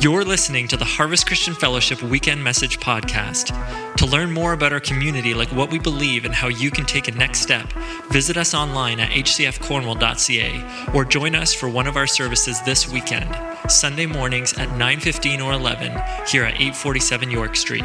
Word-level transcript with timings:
You're 0.00 0.24
listening 0.24 0.66
to 0.68 0.78
the 0.78 0.84
Harvest 0.86 1.26
Christian 1.26 1.52
Fellowship 1.52 2.00
Weekend 2.02 2.42
Message 2.42 2.80
Podcast. 2.80 3.54
To 3.96 4.06
learn 4.06 4.32
more 4.32 4.54
about 4.54 4.72
our 4.72 4.80
community, 4.80 5.34
like 5.34 5.52
what 5.52 5.70
we 5.70 5.78
believe 5.78 6.24
and 6.24 6.34
how 6.34 6.48
you 6.48 6.70
can 6.70 6.86
take 6.86 7.08
a 7.08 7.10
next 7.10 7.40
step, 7.40 7.70
visit 8.10 8.38
us 8.38 8.54
online 8.54 8.98
at 8.98 9.10
hcfcornwall.ca 9.10 10.94
or 10.94 11.04
join 11.04 11.34
us 11.34 11.52
for 11.52 11.68
one 11.68 11.86
of 11.86 11.98
our 11.98 12.06
services 12.06 12.62
this 12.62 12.88
weekend, 12.88 13.28
Sunday 13.70 14.06
mornings 14.06 14.54
at 14.54 14.70
9:15 14.70 15.42
or 15.44 15.52
11 15.52 15.92
here 16.26 16.44
at 16.44 16.54
847 16.54 17.30
York 17.30 17.54
Street. 17.54 17.84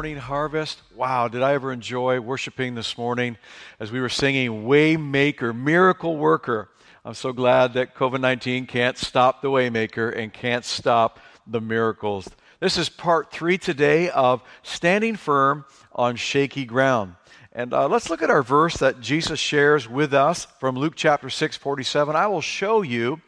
Morning, 0.00 0.16
Harvest. 0.16 0.80
Wow, 0.96 1.28
did 1.28 1.42
I 1.42 1.52
ever 1.52 1.70
enjoy 1.70 2.20
worshiping 2.20 2.74
this 2.74 2.96
morning 2.96 3.36
as 3.78 3.92
we 3.92 4.00
were 4.00 4.08
singing 4.08 4.64
Waymaker, 4.64 5.54
Miracle 5.54 6.16
Worker. 6.16 6.70
I'm 7.04 7.12
so 7.12 7.34
glad 7.34 7.74
that 7.74 7.94
COVID 7.94 8.18
19 8.18 8.64
can't 8.64 8.96
stop 8.96 9.42
the 9.42 9.50
Waymaker 9.50 10.16
and 10.16 10.32
can't 10.32 10.64
stop 10.64 11.20
the 11.46 11.60
miracles. 11.60 12.30
This 12.60 12.78
is 12.78 12.88
part 12.88 13.30
three 13.30 13.58
today 13.58 14.08
of 14.08 14.42
Standing 14.62 15.16
Firm 15.16 15.66
on 15.94 16.16
Shaky 16.16 16.64
Ground. 16.64 17.16
And 17.52 17.74
uh, 17.74 17.86
let's 17.86 18.08
look 18.08 18.22
at 18.22 18.30
our 18.30 18.42
verse 18.42 18.78
that 18.78 19.02
Jesus 19.02 19.38
shares 19.38 19.86
with 19.86 20.14
us 20.14 20.46
from 20.60 20.76
Luke 20.76 20.94
chapter 20.96 21.28
6, 21.28 21.58
47. 21.58 22.16
I 22.16 22.26
will 22.26 22.40
show 22.40 22.80
you 22.80 23.20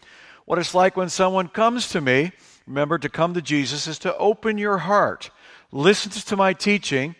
what 0.46 0.58
it's 0.58 0.74
like 0.74 0.96
when 0.96 1.10
someone 1.10 1.48
comes 1.48 1.90
to 1.90 2.00
me. 2.00 2.32
Remember, 2.66 2.96
to 2.96 3.10
come 3.10 3.34
to 3.34 3.42
Jesus 3.42 3.86
is 3.86 3.98
to 3.98 4.16
open 4.16 4.56
your 4.56 4.78
heart 4.78 5.30
listens 5.72 6.24
to 6.24 6.36
my 6.36 6.52
teaching, 6.52 7.16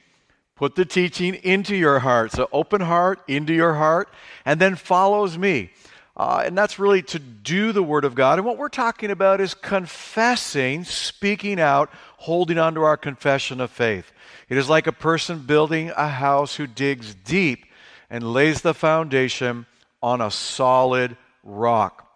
put 0.55 0.77
the 0.77 0.85
teaching 0.85 1.35
into 1.35 1.75
your 1.75 1.99
heart. 1.99 2.33
So, 2.33 2.49
open 2.53 2.83
heart 2.83 3.21
into 3.27 3.53
your 3.53 3.75
heart, 3.75 4.09
and 4.45 4.61
then 4.61 4.77
follows 4.77 5.37
me. 5.37 5.71
Uh, 6.15 6.43
and 6.45 6.57
that's 6.57 6.79
really 6.79 7.03
to 7.03 7.19
do 7.19 7.73
the 7.73 7.83
Word 7.83 8.05
of 8.05 8.15
God. 8.15 8.39
And 8.39 8.47
what 8.47 8.59
we're 8.59 8.69
talking 8.69 9.11
about 9.11 9.41
is 9.41 9.55
confessing, 9.55 10.85
speaking 10.85 11.59
out, 11.59 11.91
holding 12.19 12.59
on 12.59 12.75
to 12.75 12.83
our 12.83 12.99
confession 12.99 13.61
of 13.61 13.71
faith. 13.71 14.13
It 14.51 14.59
is 14.59 14.69
like 14.69 14.87
a 14.87 14.93
person 14.93 15.41
building 15.41 15.91
a 15.97 16.09
house 16.09 16.57
who 16.57 16.67
digs 16.67 17.15
deep 17.15 17.65
and 18.11 18.35
lays 18.35 18.61
the 18.61 18.75
foundation 18.75 19.65
on 20.03 20.21
a 20.21 20.31
solid 20.31 21.17
rock. 21.43 22.07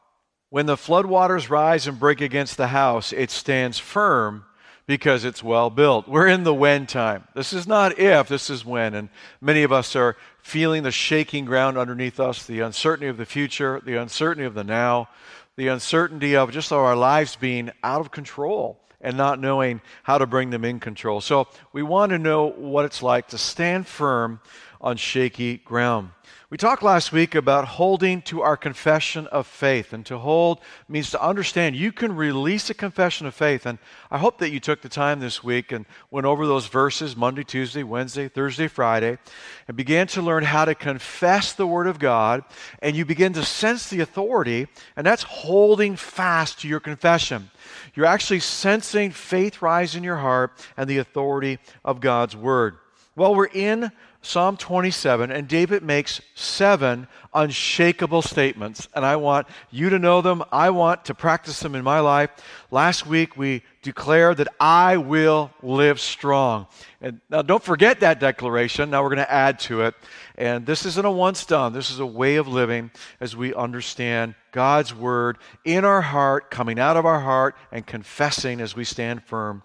When 0.51 0.67
the 0.67 0.77
floodwaters 0.77 1.49
rise 1.49 1.87
and 1.87 1.99
break 1.99 2.21
against 2.21 2.59
the 2.59 2.69
house, 2.69 3.13
it 3.15 3.31
stands 3.31 3.79
firm 3.79 4.45
because 4.87 5.25
it's 5.25 5.43
well 5.43 5.69
built. 5.69 6.09
We're 6.09 6.29
in 6.29 6.45
the 6.45 6.55
when 6.55 6.87
time. 6.87 7.27
This 7.35 7.53
is 7.53 7.67
not 7.67 7.99
if, 7.99 8.29
this 8.29 8.51
is 8.51 8.65
when. 8.65 8.95
And 8.95 9.09
many 9.41 9.63
of 9.65 9.73
us 9.73 9.97
are 9.97 10.17
feeling 10.43 10.85
the 10.85 10.93
shaking 10.93 11.45
ground 11.45 11.77
underneath 11.77 12.21
us, 12.21 12.47
the 12.47 12.61
uncertainty 12.61 13.09
of 13.09 13.17
the 13.17 13.27
future, 13.27 13.81
the 13.85 13.97
uncertainty 13.97 14.47
of 14.47 14.55
the 14.55 14.65
now, 14.65 15.09
the 15.57 15.69
uncertainty 15.69 16.37
of 16.37 16.53
just 16.53 16.71
our 16.71 16.95
lives 16.95 17.37
being 17.37 17.73
out 17.83 18.01
of 18.01 18.11
control 18.11 18.79
and 19.01 19.17
not 19.17 19.41
knowing 19.41 19.81
how 20.05 20.19
to 20.19 20.27
bring 20.27 20.51
them 20.51 20.65
in 20.65 20.81
control. 20.81 21.21
So 21.21 21.49
we 21.73 21.83
want 21.83 22.11
to 22.11 22.19
know 22.19 22.51
what 22.51 22.85
it's 22.85 23.03
like 23.03 23.29
to 23.29 23.39
stand 23.39 23.87
firm 23.87 24.41
on 24.81 24.97
shaky 24.97 25.59
ground. 25.59 26.11
We 26.49 26.57
talked 26.57 26.85
last 26.85 27.11
week 27.11 27.35
about 27.35 27.67
holding 27.67 28.23
to 28.23 28.43
our 28.43 28.57
confession 28.57 29.27
of 29.27 29.49
faith. 29.49 29.93
And 29.93 30.07
to 30.07 30.19
hold 30.19 30.61
means 30.89 31.11
to 31.11 31.21
understand 31.21 31.75
you 31.75 31.91
can 31.91 32.15
release 32.15 32.71
a 32.71 32.75
confession 32.75 33.27
of 33.27 33.35
faith. 33.35 33.67
And 33.67 33.79
I 34.13 34.19
hope 34.19 34.39
that 34.39 34.53
you 34.53 34.61
took 34.61 34.81
the 34.81 34.89
time 34.89 35.19
this 35.19 35.43
week 35.43 35.73
and 35.73 35.87
went 36.09 36.25
over 36.25 36.47
those 36.47 36.69
verses 36.69 37.17
Monday, 37.17 37.43
Tuesday, 37.43 37.83
Wednesday, 37.83 38.29
Thursday, 38.29 38.69
Friday, 38.69 39.19
and 39.67 39.77
began 39.77 40.07
to 40.07 40.23
learn 40.23 40.45
how 40.45 40.65
to 40.65 40.77
confess 40.77 41.53
the 41.53 41.67
Word 41.67 41.89
of 41.89 41.99
God. 41.99 42.45
And 42.81 42.95
you 42.95 43.05
begin 43.05 43.33
to 43.33 43.45
sense 43.45 43.91
the 43.91 43.99
authority, 43.99 44.69
and 44.95 45.05
that's 45.05 45.25
holding 45.25 45.97
fast 45.97 46.61
to 46.61 46.69
your 46.69 46.79
confession. 46.79 47.51
You're 47.97 48.07
actually 48.07 48.39
sensing 48.39 49.11
faith 49.11 49.63
rise 49.63 49.97
in 49.97 50.05
your 50.05 50.19
heart 50.19 50.53
and 50.77 50.89
the 50.89 50.99
authority 50.99 51.59
of 51.85 51.99
God's 51.99 52.37
Word. 52.37 52.79
Well, 53.17 53.35
we're 53.35 53.47
in 53.47 53.93
Psalm 54.21 54.59
27, 54.59 55.31
and 55.31 55.49
David 55.49 55.83
makes 55.83 56.21
seven 56.35 57.09
unshakable 57.33 58.21
statements, 58.21 58.89
and 58.95 59.07
I 59.07 59.17
want 59.17 59.47
you 59.71 59.89
to 59.89 59.99
know 59.99 60.21
them. 60.21 60.45
I 60.53 60.69
want 60.69 61.07
to 61.07 61.15
practice 61.15 61.61
them 61.61 61.75
in 61.75 61.83
my 61.83 62.01
life. 62.01 62.29
Last 62.71 63.07
week, 63.07 63.35
we 63.35 63.63
declared 63.81 64.37
that 64.37 64.49
I 64.61 64.99
will 64.99 65.51
live 65.63 65.99
strong. 65.99 66.67
And 67.01 67.23
now, 67.31 67.41
don't 67.41 67.63
forget 67.63 68.01
that 68.01 68.21
declaration. 68.21 68.91
Now, 68.91 69.03
we're 69.03 69.15
going 69.15 69.25
to 69.25 69.33
add 69.33 69.61
to 69.61 69.81
it. 69.81 69.95
And 70.37 70.67
this 70.67 70.85
isn't 70.85 71.07
a 71.07 71.11
once 71.11 71.47
done, 71.47 71.73
this 71.73 71.91
is 71.91 72.01
a 72.01 72.07
way 72.07 72.37
of 72.37 72.47
living 72.47 72.91
as 73.19 73.35
we 73.35 73.55
understand 73.55 74.35
God's 74.53 74.95
word 74.95 75.39
in 75.65 75.87
our 75.87 76.03
heart, 76.03 76.51
coming 76.51 76.79
out 76.79 76.99
of 76.99 77.07
our 77.07 77.21
heart, 77.21 77.57
and 77.73 77.87
confessing 77.87 78.61
as 78.61 78.77
we 78.77 78.85
stand 78.85 79.25
firm 79.25 79.63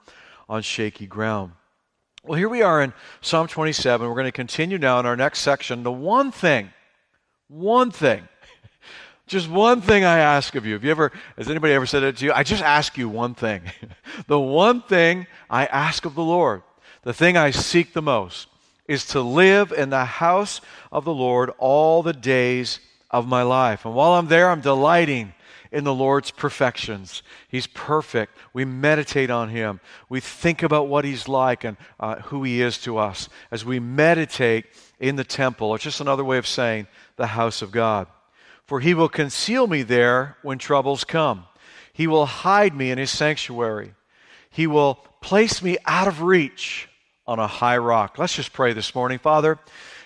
on 0.47 0.61
shaky 0.61 1.05
ground. 1.05 1.51
Well, 2.23 2.37
here 2.37 2.49
we 2.49 2.61
are 2.61 2.83
in 2.83 2.93
Psalm 3.21 3.47
27. 3.47 4.07
We're 4.07 4.13
going 4.13 4.25
to 4.25 4.31
continue 4.31 4.77
now 4.77 4.99
in 4.99 5.07
our 5.07 5.15
next 5.15 5.39
section. 5.39 5.81
The 5.81 5.91
one 5.91 6.31
thing, 6.31 6.69
one 7.47 7.89
thing, 7.89 8.27
just 9.25 9.49
one 9.49 9.81
thing 9.81 10.03
I 10.03 10.19
ask 10.19 10.53
of 10.53 10.63
you. 10.63 10.73
Have 10.73 10.83
you 10.83 10.91
ever, 10.91 11.11
has 11.35 11.49
anybody 11.49 11.73
ever 11.73 11.87
said 11.87 12.03
it 12.03 12.17
to 12.17 12.25
you? 12.25 12.31
I 12.31 12.43
just 12.43 12.61
ask 12.61 12.95
you 12.95 13.09
one 13.09 13.33
thing. 13.33 13.63
the 14.27 14.39
one 14.39 14.83
thing 14.83 15.25
I 15.49 15.65
ask 15.65 16.05
of 16.05 16.13
the 16.13 16.23
Lord, 16.23 16.61
the 17.01 17.13
thing 17.13 17.37
I 17.37 17.49
seek 17.49 17.93
the 17.93 18.03
most, 18.03 18.47
is 18.87 19.03
to 19.07 19.21
live 19.21 19.71
in 19.71 19.89
the 19.89 20.05
house 20.05 20.61
of 20.91 21.05
the 21.05 21.13
Lord 21.13 21.49
all 21.57 22.03
the 22.03 22.13
days 22.13 22.79
of 23.09 23.27
my 23.27 23.41
life. 23.41 23.83
And 23.83 23.95
while 23.95 24.11
I'm 24.11 24.27
there, 24.27 24.51
I'm 24.51 24.61
delighting 24.61 25.33
in 25.71 25.83
the 25.83 25.93
Lord's 25.93 26.31
perfections. 26.31 27.23
He's 27.47 27.67
perfect. 27.67 28.37
We 28.53 28.65
meditate 28.65 29.29
on 29.29 29.49
Him. 29.49 29.79
We 30.09 30.19
think 30.19 30.63
about 30.63 30.87
what 30.87 31.05
He's 31.05 31.27
like 31.27 31.63
and 31.63 31.77
uh, 31.99 32.17
who 32.17 32.43
He 32.43 32.61
is 32.61 32.77
to 32.79 32.97
us 32.97 33.29
as 33.51 33.63
we 33.63 33.79
meditate 33.79 34.65
in 34.99 35.15
the 35.15 35.23
temple. 35.23 35.73
It's 35.73 35.83
just 35.83 36.01
another 36.01 36.25
way 36.25 36.37
of 36.37 36.47
saying 36.47 36.87
the 37.15 37.27
house 37.27 37.61
of 37.61 37.71
God. 37.71 38.07
For 38.65 38.79
He 38.79 38.93
will 38.93 39.09
conceal 39.09 39.67
me 39.67 39.83
there 39.83 40.37
when 40.41 40.57
troubles 40.57 41.03
come, 41.03 41.45
He 41.93 42.07
will 42.07 42.25
hide 42.25 42.75
me 42.75 42.91
in 42.91 42.97
His 42.97 43.11
sanctuary. 43.11 43.93
He 44.49 44.67
will 44.67 44.95
place 45.21 45.61
me 45.61 45.77
out 45.85 46.09
of 46.09 46.21
reach 46.21 46.89
on 47.25 47.39
a 47.39 47.47
high 47.47 47.77
rock. 47.77 48.17
Let's 48.17 48.35
just 48.35 48.51
pray 48.51 48.73
this 48.73 48.93
morning. 48.93 49.19
Father, 49.19 49.57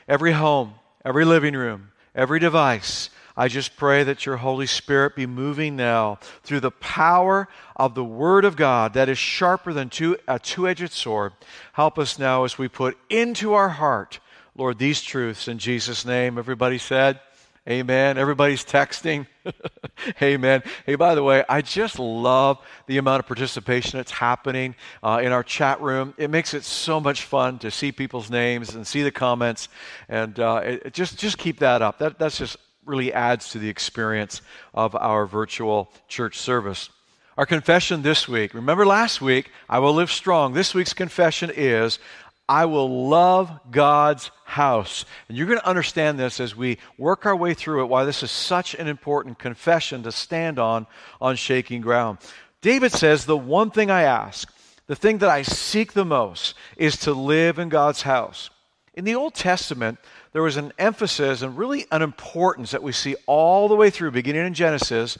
every 0.07 0.33
home, 0.33 0.75
every 1.03 1.25
living 1.25 1.55
room, 1.55 1.91
every 2.13 2.39
device, 2.39 3.09
I 3.37 3.47
just 3.47 3.75
pray 3.75 4.03
that 4.03 4.25
your 4.25 4.37
Holy 4.37 4.65
Spirit 4.65 5.15
be 5.15 5.25
moving 5.25 5.75
now 5.75 6.19
through 6.43 6.61
the 6.61 6.71
power 6.71 7.47
of 7.75 7.93
the 7.93 8.03
Word 8.03 8.45
of 8.45 8.55
God 8.55 8.93
that 8.93 9.09
is 9.09 9.17
sharper 9.17 9.73
than 9.73 9.89
two, 9.89 10.17
a 10.27 10.39
two 10.39 10.67
edged 10.67 10.91
sword. 10.91 11.33
Help 11.73 11.99
us 11.99 12.17
now 12.17 12.45
as 12.45 12.57
we 12.57 12.67
put 12.67 12.97
into 13.09 13.53
our 13.53 13.69
heart, 13.69 14.19
Lord, 14.55 14.77
these 14.77 15.01
truths 15.01 15.47
in 15.47 15.59
Jesus' 15.59 16.05
name. 16.05 16.37
Everybody 16.37 16.77
said, 16.77 17.19
Amen. 17.67 18.19
Everybody's 18.19 18.63
texting. 18.63 19.25
Amen. 20.21 20.61
Hey, 20.85 20.93
by 20.93 21.15
the 21.15 21.23
way, 21.23 21.43
I 21.49 21.63
just 21.63 21.97
love 21.97 22.59
the 22.85 22.99
amount 22.99 23.21
of 23.21 23.25
participation 23.25 23.97
that's 23.97 24.11
happening 24.11 24.75
uh, 25.01 25.19
in 25.23 25.31
our 25.31 25.41
chat 25.41 25.81
room. 25.81 26.13
It 26.17 26.29
makes 26.29 26.53
it 26.53 26.63
so 26.63 26.99
much 26.99 27.23
fun 27.23 27.57
to 27.59 27.71
see 27.71 27.91
people's 27.91 28.29
names 28.29 28.75
and 28.75 28.85
see 28.85 29.01
the 29.01 29.09
comments, 29.09 29.67
and 30.07 30.39
uh, 30.39 30.61
it, 30.63 30.93
just 30.93 31.17
just 31.17 31.39
keep 31.39 31.57
that 31.59 31.81
up. 31.81 31.97
That, 31.97 32.19
that's 32.19 32.37
just 32.37 32.57
really 32.85 33.13
adds 33.13 33.49
to 33.49 33.59
the 33.59 33.69
experience 33.69 34.41
of 34.73 34.95
our 34.95 35.25
virtual 35.25 35.91
church 36.07 36.37
service. 36.37 36.89
Our 37.37 37.45
confession 37.45 38.01
this 38.01 38.27
week, 38.27 38.53
remember 38.53 38.85
last 38.85 39.21
week, 39.21 39.51
I 39.67 39.79
will 39.79 39.93
live 39.93 40.09
strong. 40.09 40.53
This 40.53 40.73
week's 40.73 40.93
confession 40.93 41.51
is, 41.53 41.99
I 42.47 42.65
will 42.65 43.09
love 43.09 43.59
God's 43.71 44.29
house. 44.45 45.03
And 45.27 45.37
you're 45.37 45.47
going 45.47 45.59
to 45.59 45.67
understand 45.67 46.19
this 46.19 46.39
as 46.39 46.55
we 46.55 46.77
work 46.97 47.25
our 47.25 47.35
way 47.35 47.53
through 47.53 47.83
it, 47.83 47.87
why 47.87 48.05
this 48.05 48.23
is 48.23 48.31
such 48.31 48.75
an 48.75 48.87
important 48.87 49.39
confession 49.39 50.03
to 50.03 50.11
stand 50.11 50.59
on 50.59 50.85
on 51.19 51.35
shaking 51.35 51.81
ground. 51.81 52.19
David 52.61 52.91
says, 52.91 53.25
The 53.25 53.37
one 53.37 53.71
thing 53.71 53.89
I 53.89 54.03
ask, 54.03 54.51
the 54.87 54.95
thing 54.95 55.17
that 55.19 55.29
I 55.29 55.41
seek 55.41 55.93
the 55.93 56.05
most, 56.05 56.53
is 56.77 56.97
to 56.97 57.13
live 57.13 57.57
in 57.57 57.69
God's 57.69 58.03
house. 58.03 58.49
In 58.93 59.05
the 59.05 59.15
Old 59.15 59.33
Testament, 59.33 59.99
there 60.35 60.43
was 60.43 60.57
an 60.57 60.73
emphasis 60.77 61.43
and 61.43 61.57
really 61.57 61.85
an 61.93 62.01
importance 62.01 62.71
that 62.71 62.83
we 62.83 62.91
see 62.91 63.15
all 63.25 63.69
the 63.69 63.75
way 63.77 63.89
through, 63.89 64.11
beginning 64.11 64.45
in 64.45 64.53
Genesis, 64.53 65.17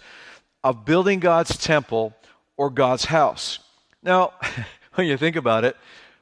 of 0.61 0.83
building 0.83 1.21
God's 1.21 1.55
temple 1.55 2.13
or 2.57 2.69
God's 2.69 3.05
house. 3.05 3.59
Now, 4.03 4.33
when 4.95 5.07
you 5.07 5.15
think 5.15 5.37
about 5.37 5.63
it, 5.63 5.77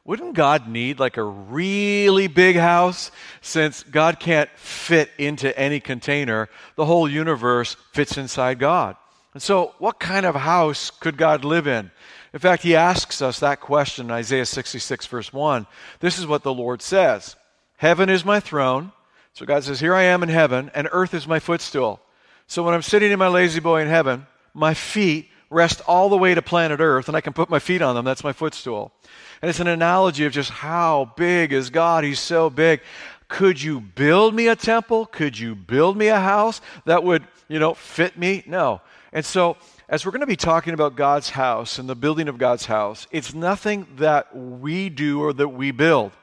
wouldn't 0.06 0.36
God 0.36 0.68
need 0.68 1.00
like 1.00 1.18
a 1.18 1.24
really 1.24 2.28
big 2.28 2.56
house 2.56 3.10
since 3.42 3.82
God 3.82 4.20
can't 4.20 4.52
fit 4.58 5.10
into 5.18 5.58
any 5.58 5.80
container? 5.80 6.48
The 6.76 6.86
whole 6.86 7.10
universe 7.10 7.76
fits 7.94 8.20
inside 8.20 8.60
God. 8.60 8.96
And 9.34 9.42
so, 9.42 9.74
what 9.80 10.00
kind 10.00 10.24
of 10.24 10.36
house 10.36 10.92
could 10.92 11.18
God 11.18 11.44
live 11.44 11.66
in? 11.66 11.90
In 12.32 12.40
fact, 12.40 12.62
he 12.62 12.76
asks 12.76 13.24
us 13.24 13.40
that 13.40 13.60
question 13.60 14.06
in 14.06 14.12
Isaiah 14.12 14.46
66, 14.46 15.08
verse 15.08 15.34
1. 15.34 15.66
This 16.00 16.20
is 16.20 16.28
what 16.28 16.44
the 16.44 16.54
Lord 16.54 16.84
says 16.84 17.36
Heaven 17.84 18.08
is 18.10 18.24
my 18.24 18.40
throne, 18.40 18.94
So 19.34 19.46
God 19.46 19.66
says, 19.66 19.82
Here 19.82 19.94
I 19.94 20.04
am 20.04 20.24
in 20.24 20.30
heaven, 20.30 20.72
and 20.74 20.88
earth 20.94 21.14
is 21.14 21.28
my 21.28 21.40
footstool. 21.40 22.00
So 22.48 22.64
when 22.64 22.74
I'm 22.74 22.82
sitting 22.82 23.12
in 23.12 23.20
my 23.20 23.28
lazy 23.28 23.60
boy 23.60 23.82
in 23.82 23.90
heaven, 23.90 24.26
my 24.54 24.74
feet 24.74 25.28
rest 25.50 25.82
all 25.86 26.08
the 26.08 26.18
way 26.18 26.34
to 26.34 26.42
planet 26.42 26.80
Earth, 26.80 27.10
and 27.10 27.18
I 27.18 27.20
can 27.20 27.34
put 27.34 27.50
my 27.50 27.60
feet 27.60 27.82
on 27.82 27.94
them. 27.94 28.06
That's 28.06 28.24
my 28.24 28.32
footstool. 28.32 28.94
And 29.42 29.50
it's 29.50 29.60
an 29.60 29.68
analogy 29.68 30.24
of 30.24 30.32
just 30.32 30.50
how 30.50 31.12
big 31.18 31.52
is 31.52 31.72
God. 31.72 32.06
He's 32.06 32.22
so 32.22 32.50
big. 32.50 32.80
Could 33.28 33.62
you 33.62 33.82
build 33.82 34.34
me 34.34 34.48
a 34.48 34.56
temple? 34.56 35.06
Could 35.06 35.38
you 35.38 35.54
build 35.54 35.98
me 35.98 36.08
a 36.08 36.22
house 36.22 36.62
that 36.86 37.04
would, 37.04 37.28
you 37.50 37.60
know, 37.60 37.74
fit 37.74 38.18
me? 38.18 38.44
No. 38.48 38.80
And 39.12 39.26
so, 39.26 39.58
as 39.90 40.06
we're 40.06 40.14
going 40.14 40.22
to 40.22 40.26
be 40.26 40.38
talking 40.38 40.74
about 40.74 40.96
God's 40.96 41.32
house 41.32 41.80
and 41.80 41.90
the 41.90 41.96
building 41.96 42.30
of 42.30 42.38
God's 42.38 42.66
house, 42.66 43.08
it's 43.12 43.34
nothing 43.34 43.88
that 43.98 44.34
we 44.34 44.88
do 44.88 45.22
or 45.22 45.34
that 45.34 45.50
we 45.50 45.72
build. 45.72 46.14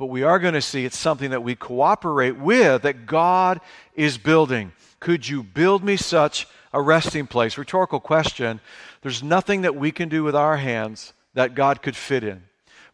But 0.00 0.06
we 0.06 0.22
are 0.22 0.38
going 0.38 0.54
to 0.54 0.62
see 0.62 0.86
it's 0.86 0.96
something 0.96 1.28
that 1.28 1.42
we 1.42 1.54
cooperate 1.54 2.38
with 2.38 2.84
that 2.84 3.04
God 3.04 3.60
is 3.94 4.16
building. 4.16 4.72
Could 4.98 5.28
you 5.28 5.42
build 5.42 5.84
me 5.84 5.98
such 5.98 6.48
a 6.72 6.80
resting 6.80 7.26
place? 7.26 7.58
Rhetorical 7.58 8.00
question. 8.00 8.62
There's 9.02 9.22
nothing 9.22 9.60
that 9.60 9.76
we 9.76 9.92
can 9.92 10.08
do 10.08 10.24
with 10.24 10.34
our 10.34 10.56
hands 10.56 11.12
that 11.34 11.54
God 11.54 11.82
could 11.82 11.96
fit 11.96 12.24
in. 12.24 12.44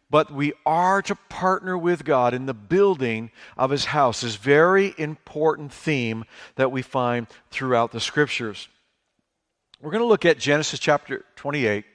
But 0.09 0.31
we 0.31 0.51
are 0.65 1.01
to 1.03 1.15
partner 1.15 1.77
with 1.77 2.03
God 2.03 2.33
in 2.33 2.45
the 2.45 2.53
building 2.53 3.31
of 3.55 3.69
his 3.69 3.85
house. 3.85 4.19
This 4.19 4.35
very 4.35 4.93
important 4.97 5.71
theme 5.71 6.25
that 6.57 6.73
we 6.73 6.81
find 6.81 7.27
throughout 7.51 7.93
the 7.93 8.01
scriptures. 8.01 8.67
We're 9.79 9.91
going 9.91 10.03
to 10.03 10.07
look 10.07 10.25
at 10.25 10.39
Genesis 10.39 10.81
chapter 10.81 11.23
28. 11.37 11.85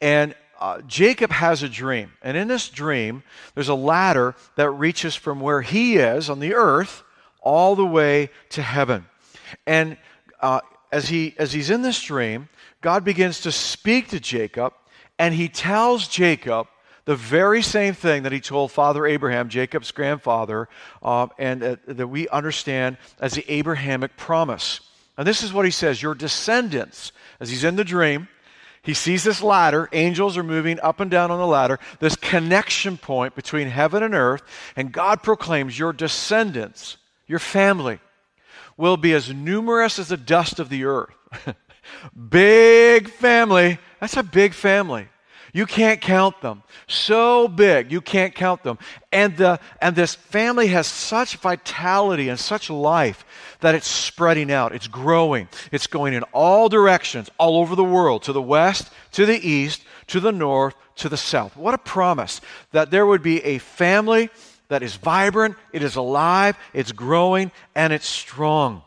And 0.00 0.36
uh, 0.58 0.80
Jacob 0.82 1.30
has 1.30 1.62
a 1.62 1.68
dream. 1.68 2.12
And 2.22 2.36
in 2.36 2.48
this 2.48 2.68
dream, 2.68 3.22
there's 3.54 3.68
a 3.68 3.74
ladder 3.74 4.34
that 4.56 4.70
reaches 4.70 5.14
from 5.14 5.40
where 5.40 5.62
he 5.62 5.96
is 5.96 6.30
on 6.30 6.40
the 6.40 6.54
earth 6.54 7.02
all 7.40 7.76
the 7.76 7.84
way 7.84 8.30
to 8.50 8.62
heaven. 8.62 9.06
And 9.66 9.96
uh, 10.40 10.60
as, 10.90 11.08
he, 11.08 11.34
as 11.38 11.52
he's 11.52 11.70
in 11.70 11.82
this 11.82 12.00
dream, 12.02 12.48
God 12.80 13.04
begins 13.04 13.40
to 13.42 13.52
speak 13.52 14.08
to 14.08 14.20
Jacob, 14.20 14.72
and 15.18 15.34
he 15.34 15.48
tells 15.48 16.08
Jacob 16.08 16.68
the 17.04 17.16
very 17.16 17.62
same 17.62 17.94
thing 17.94 18.24
that 18.24 18.32
he 18.32 18.40
told 18.40 18.72
Father 18.72 19.06
Abraham, 19.06 19.48
Jacob's 19.48 19.92
grandfather, 19.92 20.68
uh, 21.02 21.28
and 21.38 21.62
uh, 21.62 21.76
that 21.86 22.08
we 22.08 22.28
understand 22.28 22.98
as 23.20 23.34
the 23.34 23.50
Abrahamic 23.50 24.16
promise. 24.16 24.80
And 25.16 25.26
this 25.26 25.42
is 25.42 25.52
what 25.52 25.64
he 25.64 25.70
says 25.70 26.02
Your 26.02 26.14
descendants, 26.14 27.12
as 27.40 27.48
he's 27.48 27.64
in 27.64 27.76
the 27.76 27.84
dream, 27.84 28.28
he 28.86 28.94
sees 28.94 29.24
this 29.24 29.42
ladder. 29.42 29.88
Angels 29.92 30.36
are 30.36 30.44
moving 30.44 30.78
up 30.78 31.00
and 31.00 31.10
down 31.10 31.32
on 31.32 31.40
the 31.40 31.46
ladder, 31.46 31.80
this 31.98 32.14
connection 32.14 32.96
point 32.96 33.34
between 33.34 33.66
heaven 33.66 34.04
and 34.04 34.14
earth. 34.14 34.42
And 34.76 34.92
God 34.92 35.24
proclaims, 35.24 35.76
Your 35.76 35.92
descendants, 35.92 36.96
your 37.26 37.40
family, 37.40 37.98
will 38.76 38.96
be 38.96 39.12
as 39.12 39.34
numerous 39.34 39.98
as 39.98 40.08
the 40.08 40.16
dust 40.16 40.60
of 40.60 40.68
the 40.68 40.84
earth. 40.84 41.12
big 42.30 43.10
family. 43.10 43.78
That's 44.00 44.16
a 44.16 44.22
big 44.22 44.54
family. 44.54 45.08
You 45.56 45.64
can't 45.64 46.02
count 46.02 46.42
them. 46.42 46.62
So 46.86 47.48
big, 47.48 47.90
you 47.90 48.02
can't 48.02 48.34
count 48.34 48.62
them. 48.62 48.78
And, 49.10 49.38
the, 49.38 49.58
and 49.80 49.96
this 49.96 50.14
family 50.14 50.66
has 50.66 50.86
such 50.86 51.36
vitality 51.36 52.28
and 52.28 52.38
such 52.38 52.68
life 52.68 53.24
that 53.60 53.74
it's 53.74 53.88
spreading 53.88 54.52
out. 54.52 54.74
It's 54.74 54.86
growing. 54.86 55.48
It's 55.72 55.86
going 55.86 56.12
in 56.12 56.24
all 56.34 56.68
directions, 56.68 57.30
all 57.38 57.56
over 57.56 57.74
the 57.74 57.82
world, 57.82 58.24
to 58.24 58.34
the 58.34 58.42
west, 58.42 58.90
to 59.12 59.24
the 59.24 59.38
east, 59.38 59.82
to 60.08 60.20
the 60.20 60.30
north, 60.30 60.74
to 60.96 61.08
the 61.08 61.16
south. 61.16 61.56
What 61.56 61.72
a 61.72 61.78
promise 61.78 62.42
that 62.72 62.90
there 62.90 63.06
would 63.06 63.22
be 63.22 63.42
a 63.42 63.56
family 63.56 64.28
that 64.68 64.82
is 64.82 64.96
vibrant, 64.96 65.56
it 65.72 65.82
is 65.82 65.96
alive, 65.96 66.58
it's 66.74 66.92
growing, 66.92 67.50
and 67.74 67.94
it's 67.94 68.06
strong. 68.06 68.82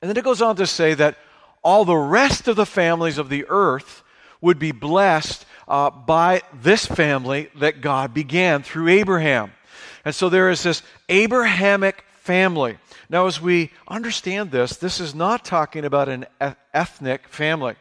And 0.00 0.08
then 0.08 0.16
it 0.16 0.24
goes 0.24 0.40
on 0.40 0.56
to 0.56 0.66
say 0.66 0.94
that 0.94 1.18
all 1.62 1.84
the 1.84 1.94
rest 1.94 2.48
of 2.48 2.56
the 2.56 2.64
families 2.64 3.18
of 3.18 3.28
the 3.28 3.44
earth 3.50 4.02
would 4.40 4.58
be 4.58 4.72
blessed 4.72 5.44
uh, 5.68 5.90
by 5.90 6.42
this 6.52 6.86
family 6.86 7.48
that 7.56 7.80
God 7.80 8.14
began 8.14 8.62
through 8.62 8.88
Abraham. 8.88 9.52
And 10.04 10.14
so 10.14 10.28
there 10.28 10.50
is 10.50 10.62
this 10.62 10.82
Abrahamic 11.08 12.04
family. 12.20 12.78
Now, 13.08 13.26
as 13.26 13.40
we 13.40 13.70
understand 13.88 14.50
this, 14.50 14.76
this 14.76 15.00
is 15.00 15.14
not 15.14 15.44
talking 15.44 15.84
about 15.84 16.08
an 16.08 16.26
ethnic 16.72 17.28
family. 17.28 17.76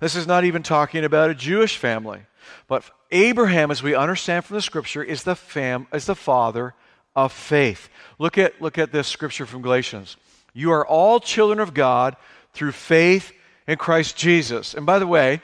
This 0.00 0.16
is 0.16 0.26
not 0.26 0.44
even 0.44 0.62
talking 0.62 1.04
about 1.04 1.30
a 1.30 1.34
Jewish 1.34 1.76
family. 1.76 2.20
But 2.68 2.84
Abraham, 3.10 3.70
as 3.70 3.82
we 3.82 3.94
understand 3.94 4.44
from 4.44 4.56
the 4.56 4.62
scripture, 4.62 5.02
is 5.02 5.22
the, 5.22 5.34
fam, 5.34 5.86
is 5.92 6.06
the 6.06 6.14
father 6.14 6.74
of 7.14 7.32
faith. 7.32 7.88
Look 8.18 8.38
at, 8.38 8.60
look 8.60 8.78
at 8.78 8.92
this 8.92 9.08
scripture 9.08 9.46
from 9.46 9.62
Galatians. 9.62 10.16
You 10.52 10.72
are 10.72 10.86
all 10.86 11.20
children 11.20 11.60
of 11.60 11.74
God 11.74 12.16
through 12.52 12.72
faith 12.72 13.32
in 13.66 13.76
Christ 13.76 14.16
Jesus. 14.16 14.74
And 14.74 14.86
by 14.86 14.98
the 14.98 15.06
way, 15.06 15.40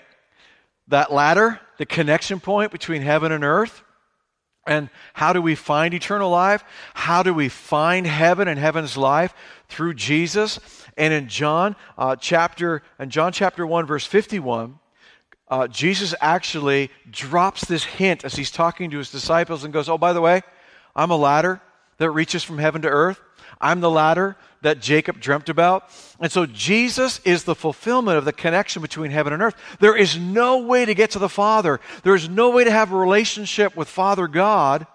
that 0.88 1.12
ladder, 1.12 1.60
the 1.82 1.86
connection 1.86 2.38
point 2.38 2.70
between 2.70 3.02
heaven 3.02 3.32
and 3.32 3.42
earth, 3.42 3.82
and 4.68 4.88
how 5.14 5.32
do 5.32 5.42
we 5.42 5.56
find 5.56 5.92
eternal 5.94 6.30
life? 6.30 6.62
How 6.94 7.24
do 7.24 7.34
we 7.34 7.48
find 7.48 8.06
heaven 8.06 8.46
and 8.46 8.56
heaven's 8.56 8.96
life? 8.96 9.34
Through 9.66 9.94
Jesus. 9.94 10.60
And 10.96 11.12
in 11.12 11.26
John 11.26 11.74
uh, 11.98 12.14
chapter, 12.14 12.84
in 13.00 13.10
John 13.10 13.32
chapter 13.32 13.66
1, 13.66 13.86
verse 13.86 14.06
51, 14.06 14.78
uh, 15.48 15.66
Jesus 15.66 16.14
actually 16.20 16.88
drops 17.10 17.64
this 17.64 17.82
hint 17.82 18.24
as 18.24 18.36
he's 18.36 18.52
talking 18.52 18.88
to 18.92 18.98
his 18.98 19.10
disciples 19.10 19.64
and 19.64 19.72
goes, 19.72 19.88
Oh, 19.88 19.98
by 19.98 20.12
the 20.12 20.20
way, 20.20 20.42
I'm 20.94 21.10
a 21.10 21.16
ladder 21.16 21.60
that 21.98 22.12
reaches 22.12 22.44
from 22.44 22.58
heaven 22.58 22.82
to 22.82 22.88
earth. 22.88 23.20
I'm 23.62 23.80
the 23.80 23.90
ladder 23.90 24.36
that 24.62 24.80
Jacob 24.80 25.20
dreamt 25.20 25.48
about. 25.48 25.88
And 26.20 26.30
so 26.30 26.46
Jesus 26.46 27.20
is 27.24 27.44
the 27.44 27.54
fulfillment 27.54 28.18
of 28.18 28.24
the 28.24 28.32
connection 28.32 28.82
between 28.82 29.10
heaven 29.10 29.32
and 29.32 29.42
earth. 29.42 29.56
There 29.80 29.96
is 29.96 30.18
no 30.18 30.58
way 30.58 30.84
to 30.84 30.94
get 30.94 31.12
to 31.12 31.18
the 31.18 31.28
Father, 31.28 31.80
there 32.02 32.14
is 32.14 32.28
no 32.28 32.50
way 32.50 32.64
to 32.64 32.70
have 32.70 32.92
a 32.92 32.96
relationship 32.96 33.76
with 33.76 33.88
Father 33.88 34.26
God 34.28 34.86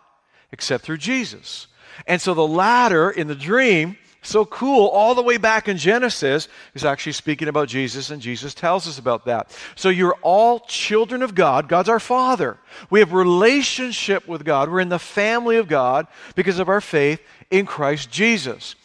except 0.51 0.83
through 0.83 0.97
Jesus. 0.97 1.67
And 2.05 2.21
so 2.21 2.33
the 2.33 2.47
ladder 2.47 3.09
in 3.09 3.27
the 3.27 3.35
dream 3.35 3.97
so 4.27 4.45
cool 4.45 4.87
all 4.87 5.15
the 5.15 5.21
way 5.21 5.37
back 5.37 5.67
in 5.67 5.77
Genesis 5.77 6.47
is 6.73 6.85
actually 6.85 7.13
speaking 7.13 7.47
about 7.47 7.67
Jesus, 7.67 8.09
and 8.09 8.21
Jesus 8.21 8.53
tells 8.53 8.87
us 8.87 8.99
about 8.99 9.25
that. 9.25 9.57
So 9.75 9.89
you're 9.89 10.17
all 10.21 10.59
children 10.61 11.21
of 11.21 11.33
God. 11.33 11.67
God's 11.67 11.89
our 11.89 11.99
Father. 11.99 12.57
We 12.89 12.99
have 12.99 13.13
relationship 13.13 14.27
with 14.27 14.45
God. 14.45 14.69
We're 14.69 14.81
in 14.81 14.89
the 14.89 14.99
family 14.99 15.57
of 15.57 15.67
God 15.67 16.07
because 16.35 16.59
of 16.59 16.69
our 16.69 16.81
faith 16.81 17.21
in 17.49 17.65
Christ 17.65 18.11
Jesus. 18.11 18.75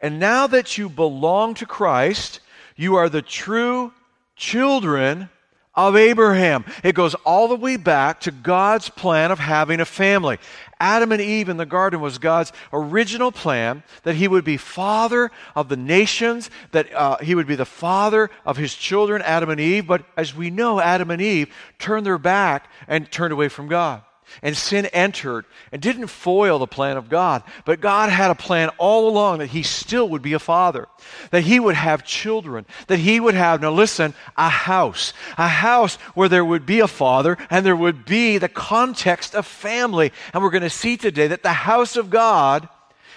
And 0.00 0.20
now 0.20 0.46
that 0.46 0.78
you 0.78 0.88
belong 0.88 1.54
to 1.54 1.66
Christ, 1.66 2.40
you 2.76 2.96
are 2.96 3.08
the 3.08 3.22
true 3.22 3.92
children 4.36 5.28
of 5.74 5.96
Abraham. 5.96 6.64
It 6.82 6.94
goes 6.94 7.14
all 7.24 7.48
the 7.48 7.56
way 7.56 7.76
back 7.76 8.20
to 8.20 8.30
God's 8.30 8.88
plan 8.88 9.30
of 9.30 9.38
having 9.38 9.80
a 9.80 9.84
family. 9.84 10.38
Adam 10.84 11.12
and 11.12 11.22
Eve 11.22 11.48
in 11.48 11.56
the 11.56 11.64
garden 11.64 11.98
was 12.02 12.18
God's 12.18 12.52
original 12.70 13.32
plan 13.32 13.82
that 14.02 14.16
he 14.16 14.28
would 14.28 14.44
be 14.44 14.58
father 14.58 15.30
of 15.56 15.70
the 15.70 15.78
nations, 15.78 16.50
that 16.72 16.92
uh, 16.92 17.16
he 17.22 17.34
would 17.34 17.46
be 17.46 17.56
the 17.56 17.64
father 17.64 18.28
of 18.44 18.58
his 18.58 18.74
children, 18.74 19.22
Adam 19.22 19.48
and 19.48 19.58
Eve. 19.58 19.86
But 19.86 20.04
as 20.14 20.34
we 20.34 20.50
know, 20.50 20.80
Adam 20.80 21.10
and 21.10 21.22
Eve 21.22 21.48
turned 21.78 22.04
their 22.04 22.18
back 22.18 22.70
and 22.86 23.10
turned 23.10 23.32
away 23.32 23.48
from 23.48 23.66
God. 23.66 24.02
And 24.42 24.56
sin 24.56 24.86
entered 24.86 25.44
and 25.72 25.80
didn't 25.80 26.08
foil 26.08 26.58
the 26.58 26.66
plan 26.66 26.96
of 26.96 27.08
God. 27.08 27.42
But 27.64 27.80
God 27.80 28.10
had 28.10 28.30
a 28.30 28.34
plan 28.34 28.70
all 28.78 29.08
along 29.08 29.38
that 29.38 29.50
He 29.50 29.62
still 29.62 30.08
would 30.10 30.22
be 30.22 30.32
a 30.32 30.38
father, 30.38 30.88
that 31.30 31.42
He 31.42 31.60
would 31.60 31.74
have 31.74 32.04
children, 32.04 32.66
that 32.88 32.98
He 32.98 33.20
would 33.20 33.34
have, 33.34 33.60
now 33.60 33.70
listen, 33.70 34.14
a 34.36 34.48
house. 34.48 35.12
A 35.38 35.48
house 35.48 35.96
where 36.14 36.28
there 36.28 36.44
would 36.44 36.66
be 36.66 36.80
a 36.80 36.88
father 36.88 37.38
and 37.50 37.64
there 37.64 37.76
would 37.76 38.04
be 38.04 38.38
the 38.38 38.48
context 38.48 39.34
of 39.34 39.46
family. 39.46 40.12
And 40.32 40.42
we're 40.42 40.50
going 40.50 40.62
to 40.62 40.70
see 40.70 40.96
today 40.96 41.28
that 41.28 41.42
the 41.42 41.52
house 41.52 41.96
of 41.96 42.10
God 42.10 42.68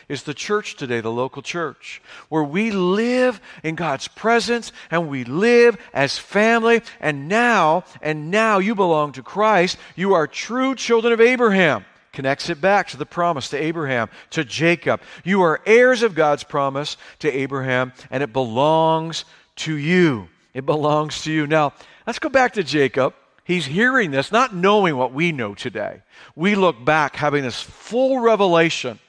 is 0.10 0.24
the 0.24 0.34
church 0.34 0.76
today, 0.76 1.02
the 1.02 1.12
local 1.12 1.42
church, 1.42 2.02
where 2.30 2.44
we 2.44 2.72
live 2.72 3.42
in 3.64 3.76
God's 3.76 4.08
presence 4.08 4.72
and 4.90 5.10
we 5.10 5.24
live 5.24 5.78
as 5.94 6.18
family. 6.18 6.82
And 7.00 7.28
now, 7.28 7.84
and 8.02 8.32
now 8.32 8.60
you 8.60 8.74
belong 8.74 9.12
to 9.14 9.24
Christ. 9.24 9.78
You 9.96 10.14
are 10.14 10.28
true 10.28 10.76
children 10.76 11.14
of 11.14 11.22
Abraham. 11.22 11.86
Connects 12.14 12.50
it 12.50 12.60
back 12.60 12.88
to 12.88 12.98
the 12.98 13.06
promise 13.06 13.50
to 13.50 13.62
Abraham, 13.62 14.10
to 14.32 14.44
Jacob. 14.44 15.02
You 15.24 15.44
are 15.44 15.62
heirs 15.66 16.02
of 16.02 16.16
God's 16.16 16.44
promise 16.44 16.98
to 17.20 17.32
Abraham, 17.32 17.94
and 18.10 18.24
it 18.24 18.34
belongs 18.34 19.26
to 19.58 19.76
you. 19.76 20.30
It 20.54 20.66
belongs 20.66 21.22
to 21.24 21.32
you. 21.32 21.46
Now, 21.46 21.74
let's 22.08 22.18
go 22.18 22.30
back 22.30 22.54
to 22.54 22.64
Jacob. 22.64 23.14
He's 23.44 23.66
hearing 23.66 24.12
this, 24.12 24.32
not 24.32 24.56
knowing 24.56 24.98
what 24.98 25.14
we 25.14 25.32
know 25.32 25.54
today. 25.54 26.02
We 26.36 26.56
look 26.56 26.84
back 26.84 27.16
having 27.16 27.44
this 27.44 27.62
full 27.62 28.20
revelation 28.20 29.00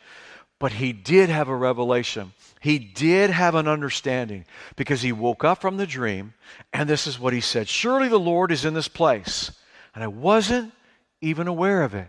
but 0.59 0.73
he 0.73 0.93
did 0.93 1.29
have 1.29 1.49
a 1.49 1.57
revelation. 1.57 2.33
He 2.61 2.79
did 2.79 3.31
have 3.31 3.55
an 3.55 3.69
understanding 3.69 4.45
because 4.77 5.03
he 5.03 5.13
woke 5.13 5.45
up 5.45 5.61
from 5.61 5.77
the 5.77 5.87
dream, 5.87 6.35
and 6.73 6.89
this 6.89 7.07
is 7.07 7.19
what 7.19 7.33
he 7.33 7.41
said 7.41 7.69
Surely 7.69 8.09
the 8.09 8.19
Lord 8.19 8.51
is 8.51 8.65
in 8.65 8.75
this 8.75 8.89
place. 8.89 9.53
And 9.95 10.05
I 10.05 10.09
wasn't 10.09 10.73
even 11.21 11.49
aware 11.49 11.83
of 11.83 11.95
it. 11.95 12.09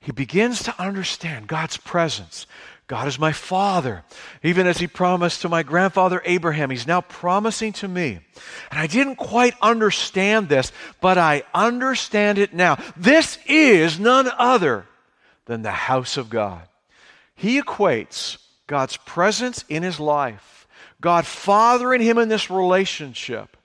He 0.00 0.10
begins 0.10 0.64
to 0.64 0.82
understand 0.82 1.46
God's 1.46 1.76
presence, 1.76 2.46
God 2.88 3.08
is 3.08 3.18
my 3.18 3.32
father. 3.32 4.04
Even 4.42 4.66
as 4.66 4.78
he 4.78 4.86
promised 4.86 5.42
to 5.42 5.48
my 5.48 5.62
grandfather 5.62 6.20
Abraham, 6.24 6.70
he's 6.70 6.86
now 6.86 7.00
promising 7.00 7.72
to 7.74 7.88
me. 7.88 8.20
And 8.70 8.80
I 8.80 8.86
didn't 8.86 9.16
quite 9.16 9.54
understand 9.62 10.48
this, 10.48 10.72
but 11.00 11.16
I 11.16 11.44
understand 11.54 12.38
it 12.38 12.52
now. 12.52 12.76
This 12.96 13.38
is 13.46 13.98
none 13.98 14.28
other 14.36 14.86
than 15.46 15.62
the 15.62 15.70
house 15.70 16.16
of 16.16 16.28
God. 16.28 16.68
He 17.34 17.60
equates 17.60 18.38
God's 18.66 18.96
presence 18.96 19.64
in 19.68 19.82
his 19.82 19.98
life, 19.98 20.66
God 21.00 21.26
fathering 21.26 22.00
him 22.00 22.18
in 22.18 22.28
this 22.28 22.50
relationship, 22.50 23.56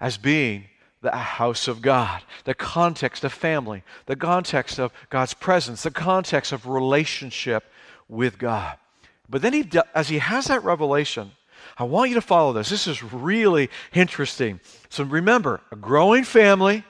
as 0.00 0.16
being 0.16 0.64
the 1.00 1.10
house 1.10 1.68
of 1.68 1.80
God, 1.80 2.22
the 2.44 2.54
context 2.54 3.22
of 3.24 3.32
family, 3.32 3.84
the 4.06 4.16
context 4.16 4.80
of 4.80 4.92
God's 5.10 5.34
presence, 5.34 5.82
the 5.82 5.90
context 5.90 6.52
of 6.52 6.66
relationship 6.66 7.64
with 8.08 8.38
God. 8.38 8.76
But 9.28 9.42
then 9.42 9.52
he, 9.52 9.70
as 9.94 10.08
he 10.08 10.18
has 10.18 10.46
that 10.46 10.64
revelation, 10.64 11.32
I 11.76 11.84
want 11.84 12.08
you 12.08 12.14
to 12.16 12.20
follow 12.20 12.52
this. 12.52 12.70
This 12.70 12.86
is 12.86 13.02
really 13.02 13.70
interesting. 13.94 14.60
So 14.88 15.04
remember, 15.04 15.60
a 15.70 15.76
growing 15.76 16.24
family, 16.24 16.82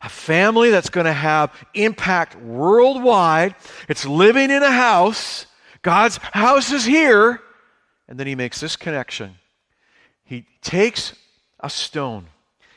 a 0.00 0.08
family 0.08 0.70
that's 0.70 0.88
going 0.88 1.06
to 1.06 1.12
have 1.12 1.52
impact 1.74 2.36
worldwide. 2.36 3.54
It's 3.88 4.06
living 4.06 4.50
in 4.50 4.62
a 4.62 4.70
house. 4.70 5.46
God's 5.82 6.18
house 6.18 6.72
is 6.72 6.84
here. 6.84 7.40
And 8.08 8.18
then 8.18 8.26
he 8.26 8.34
makes 8.34 8.60
this 8.60 8.76
connection. 8.76 9.36
He 10.24 10.46
takes 10.62 11.14
a 11.60 11.70
stone. 11.70 12.26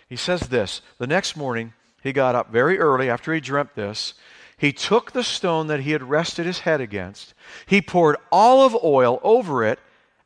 He 0.08 0.16
says 0.16 0.42
this 0.42 0.82
The 1.00 1.08
next 1.08 1.36
morning, 1.36 1.74
he 2.04 2.14
got 2.14 2.36
up 2.36 2.52
very 2.52 2.78
early 2.78 3.10
after 3.10 3.34
he 3.34 3.40
dreamt 3.40 3.74
this, 3.76 4.14
he 4.58 4.72
took 4.72 5.12
the 5.12 5.24
stone 5.24 5.68
that 5.68 5.82
he 5.82 5.92
had 5.92 6.04
rested 6.04 6.46
his 6.46 6.60
head 6.60 6.82
against, 6.82 7.34
he 7.66 7.82
poured 7.82 8.18
olive 8.32 8.78
oil 8.84 9.20
over 9.24 9.64
it, 9.64 9.80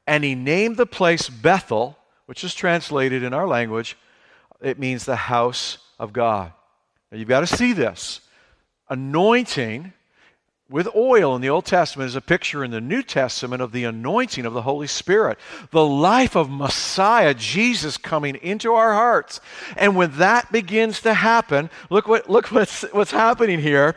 and 0.06 0.24
he 0.24 0.36
named 0.36 0.78
the 0.78 0.86
place 0.86 1.30
Bethel, 1.30 1.98
which 2.26 2.44
is 2.44 2.54
translated 2.54 3.24
in 3.24 3.34
our 3.34 3.48
language, 3.48 3.98
it 4.62 4.78
means 4.78 5.06
the 5.06 5.16
house 5.16 5.78
of 6.00 6.14
God. 6.14 6.52
Now 7.12 7.18
you've 7.18 7.28
got 7.28 7.42
to 7.42 7.48
see 7.48 7.74
this. 7.74 8.22
Anointing 8.90 9.94
with 10.70 10.88
oil 10.96 11.36
in 11.36 11.42
the 11.42 11.50
Old 11.50 11.66
Testament 11.66 12.10
is 12.10 12.16
a 12.16 12.22
picture 12.22 12.64
in 12.64 12.72
the 12.72 12.82
New 12.82 13.02
Testament 13.02 13.62
of 13.62 13.72
the 13.72 13.86
anointing 13.86 14.46
of 14.46 14.54
the 14.54 14.64
Holy 14.64 14.88
Spirit, 14.88 15.38
the 15.72 15.86
life 15.86 16.36
of 16.36 16.50
Messiah, 16.50 17.34
Jesus 17.34 17.98
coming 17.98 18.36
into 18.36 18.74
our 18.74 18.94
hearts. 18.94 19.40
And 19.78 19.96
when 19.96 20.12
that 20.18 20.52
begins 20.52 21.02
to 21.02 21.14
happen, 21.14 21.70
look 21.90 22.08
what 22.08 22.30
look 22.30 22.48
what's 22.48 22.82
what's 22.92 23.12
happening 23.12 23.60
here 23.60 23.96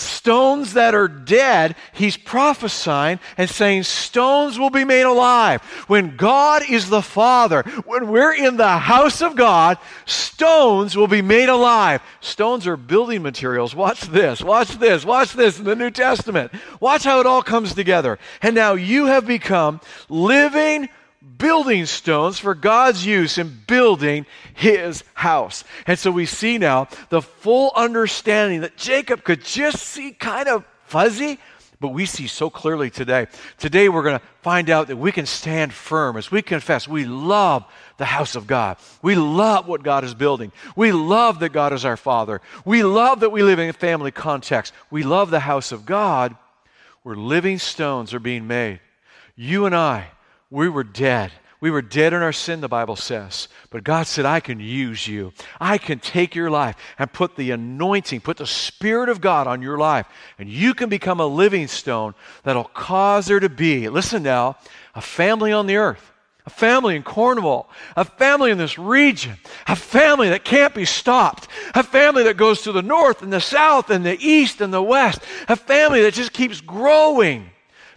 stones 0.00 0.72
that 0.74 0.94
are 0.94 1.08
dead, 1.08 1.76
he's 1.92 2.16
prophesying 2.16 3.20
and 3.36 3.48
saying 3.48 3.84
stones 3.84 4.58
will 4.58 4.70
be 4.70 4.84
made 4.84 5.02
alive. 5.02 5.62
When 5.86 6.16
God 6.16 6.62
is 6.68 6.88
the 6.88 7.02
Father, 7.02 7.62
when 7.84 8.08
we're 8.08 8.34
in 8.34 8.56
the 8.56 8.78
house 8.78 9.22
of 9.22 9.36
God, 9.36 9.78
stones 10.06 10.96
will 10.96 11.08
be 11.08 11.22
made 11.22 11.48
alive. 11.48 12.02
Stones 12.20 12.66
are 12.66 12.76
building 12.76 13.22
materials. 13.22 13.74
Watch 13.74 14.00
this, 14.02 14.42
watch 14.42 14.78
this, 14.78 15.04
watch 15.04 15.32
this 15.32 15.58
in 15.58 15.64
the 15.64 15.76
New 15.76 15.90
Testament. 15.90 16.52
Watch 16.80 17.04
how 17.04 17.20
it 17.20 17.26
all 17.26 17.42
comes 17.42 17.74
together. 17.74 18.18
And 18.42 18.54
now 18.54 18.74
you 18.74 19.06
have 19.06 19.26
become 19.26 19.80
living 20.08 20.88
building 21.36 21.84
stones 21.86 22.38
for 22.38 22.54
God's 22.54 23.04
use 23.04 23.36
in 23.36 23.60
building 23.66 24.24
his 24.54 25.04
house. 25.14 25.64
And 25.86 25.98
so 25.98 26.10
we 26.10 26.26
see 26.26 26.58
now 26.58 26.88
the 27.10 27.20
full 27.20 27.72
understanding 27.76 28.62
that 28.62 28.76
Jacob 28.76 29.22
could 29.22 29.44
just 29.44 29.82
see 29.82 30.12
kind 30.12 30.48
of 30.48 30.64
fuzzy, 30.86 31.38
but 31.78 31.88
we 31.88 32.06
see 32.06 32.26
so 32.26 32.48
clearly 32.48 32.90
today. 32.90 33.26
Today 33.58 33.88
we're 33.88 34.02
going 34.02 34.18
to 34.18 34.26
find 34.42 34.70
out 34.70 34.88
that 34.88 34.96
we 34.96 35.12
can 35.12 35.26
stand 35.26 35.72
firm 35.72 36.16
as 36.16 36.30
we 36.30 36.40
confess 36.42 36.88
we 36.88 37.04
love 37.04 37.64
the 37.98 38.06
house 38.06 38.34
of 38.34 38.46
God. 38.46 38.78
We 39.02 39.14
love 39.14 39.68
what 39.68 39.82
God 39.82 40.04
is 40.04 40.14
building. 40.14 40.52
We 40.74 40.92
love 40.92 41.40
that 41.40 41.52
God 41.52 41.74
is 41.74 41.84
our 41.84 41.98
Father. 41.98 42.40
We 42.64 42.82
love 42.82 43.20
that 43.20 43.30
we 43.30 43.42
live 43.42 43.58
in 43.58 43.68
a 43.68 43.74
family 43.74 44.10
context. 44.10 44.72
We 44.90 45.02
love 45.02 45.30
the 45.30 45.40
house 45.40 45.70
of 45.70 45.84
God 45.84 46.34
where 47.02 47.16
living 47.16 47.58
stones 47.58 48.14
are 48.14 48.20
being 48.20 48.46
made. 48.46 48.80
You 49.36 49.66
and 49.66 49.74
I 49.74 50.10
we 50.50 50.68
were 50.68 50.84
dead. 50.84 51.32
We 51.60 51.70
were 51.70 51.82
dead 51.82 52.14
in 52.14 52.22
our 52.22 52.32
sin, 52.32 52.62
the 52.62 52.68
Bible 52.68 52.96
says. 52.96 53.48
But 53.68 53.84
God 53.84 54.06
said, 54.06 54.24
I 54.24 54.40
can 54.40 54.60
use 54.60 55.06
you. 55.06 55.32
I 55.60 55.76
can 55.76 55.98
take 55.98 56.34
your 56.34 56.50
life 56.50 56.76
and 56.98 57.12
put 57.12 57.36
the 57.36 57.50
anointing, 57.50 58.22
put 58.22 58.38
the 58.38 58.46
Spirit 58.46 59.10
of 59.10 59.20
God 59.20 59.46
on 59.46 59.60
your 59.60 59.76
life. 59.76 60.06
And 60.38 60.48
you 60.48 60.72
can 60.72 60.88
become 60.88 61.20
a 61.20 61.26
living 61.26 61.68
stone 61.68 62.14
that'll 62.44 62.64
cause 62.64 63.26
there 63.26 63.40
to 63.40 63.50
be, 63.50 63.90
listen 63.90 64.22
now, 64.22 64.56
a 64.94 65.02
family 65.02 65.52
on 65.52 65.66
the 65.66 65.76
earth. 65.76 66.06
A 66.46 66.50
family 66.50 66.96
in 66.96 67.02
Cornwall, 67.02 67.68
a 67.96 68.04
family 68.04 68.50
in 68.50 68.56
this 68.56 68.78
region, 68.78 69.36
a 69.68 69.76
family 69.76 70.30
that 70.30 70.42
can't 70.42 70.74
be 70.74 70.86
stopped, 70.86 71.48
a 71.74 71.82
family 71.82 72.24
that 72.24 72.38
goes 72.38 72.62
to 72.62 72.72
the 72.72 72.80
north 72.80 73.20
and 73.20 73.30
the 73.30 73.42
south 73.42 73.90
and 73.90 74.06
the 74.06 74.18
east 74.18 74.62
and 74.62 74.72
the 74.72 74.82
west, 74.82 75.20
a 75.48 75.54
family 75.54 76.00
that 76.00 76.14
just 76.14 76.32
keeps 76.32 76.62
growing 76.62 77.50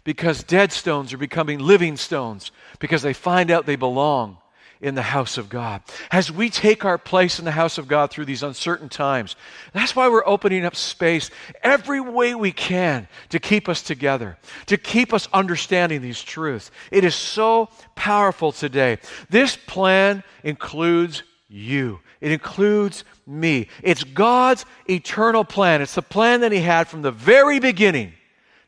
because 0.03 0.43
dead 0.43 0.71
stones 0.71 1.13
are 1.13 1.17
becoming 1.17 1.59
living 1.59 1.97
stones 1.97 2.51
because 2.79 3.01
they 3.01 3.13
find 3.13 3.49
out 3.49 3.65
they 3.65 3.75
belong 3.75 4.37
in 4.83 4.95
the 4.95 5.01
house 5.01 5.37
of 5.37 5.47
God. 5.47 5.81
As 6.11 6.29
we 6.29 6.49
take 6.49 6.83
our 6.83 6.97
place 6.97 7.39
in 7.39 7.45
the 7.45 7.51
house 7.51 7.77
of 7.77 7.87
God 7.87 8.11
through 8.11 8.25
these 8.25 8.43
uncertain 8.43 8.89
times, 8.89 9.37
that's 9.71 9.95
why 9.95 10.09
we're 10.09 10.27
opening 10.27 10.65
up 10.65 10.75
space 10.75 11.31
every 11.63 12.01
way 12.01 12.35
we 12.35 12.51
can 12.51 13.07
to 13.29 13.39
keep 13.39 13.69
us 13.69 13.81
together, 13.81 14.37
to 14.65 14.77
keep 14.77 15.13
us 15.13 15.29
understanding 15.31 16.01
these 16.01 16.21
truths. 16.21 16.69
It 16.91 17.05
is 17.05 17.15
so 17.15 17.69
powerful 17.95 18.51
today. 18.51 18.97
This 19.29 19.55
plan 19.55 20.21
includes 20.43 21.23
you. 21.47 22.01
It 22.19 22.33
includes 22.33 23.05
me. 23.25 23.69
It's 23.81 24.03
God's 24.03 24.65
eternal 24.89 25.45
plan. 25.45 25.81
It's 25.81 25.95
the 25.95 26.01
plan 26.01 26.41
that 26.41 26.51
He 26.51 26.59
had 26.59 26.89
from 26.89 27.03
the 27.03 27.11
very 27.11 27.59
beginning 27.59 28.11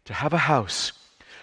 to 0.06 0.14
have 0.14 0.32
a 0.32 0.38
house 0.38 0.94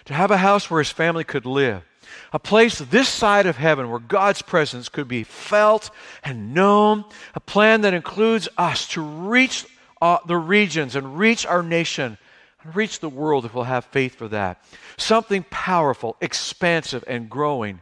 to 0.05 0.13
have 0.13 0.31
a 0.31 0.37
house 0.37 0.69
where 0.69 0.81
his 0.81 0.91
family 0.91 1.23
could 1.23 1.45
live, 1.45 1.83
a 2.31 2.39
place 2.39 2.79
this 2.79 3.07
side 3.07 3.45
of 3.45 3.57
heaven 3.57 3.89
where 3.89 3.99
God's 3.99 4.41
presence 4.41 4.89
could 4.89 5.07
be 5.07 5.23
felt 5.23 5.89
and 6.23 6.53
known, 6.53 7.05
a 7.35 7.39
plan 7.39 7.81
that 7.81 7.93
includes 7.93 8.49
us 8.57 8.87
to 8.89 9.01
reach 9.01 9.65
uh, 10.01 10.17
the 10.27 10.37
regions 10.37 10.95
and 10.95 11.17
reach 11.17 11.45
our 11.45 11.63
nation 11.63 12.17
and 12.61 12.75
reach 12.75 12.99
the 12.99 13.09
world 13.09 13.45
if 13.45 13.53
we'll 13.53 13.63
have 13.63 13.85
faith 13.85 14.15
for 14.15 14.27
that. 14.29 14.63
Something 14.97 15.45
powerful, 15.49 16.17
expansive, 16.21 17.03
and 17.07 17.29
growing 17.29 17.81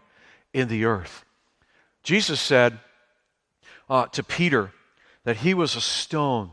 in 0.53 0.67
the 0.67 0.85
earth. 0.85 1.25
Jesus 2.03 2.39
said 2.39 2.79
uh, 3.89 4.05
to 4.07 4.23
Peter 4.23 4.71
that 5.23 5.37
he 5.37 5.53
was 5.53 5.75
a 5.75 5.81
stone 5.81 6.51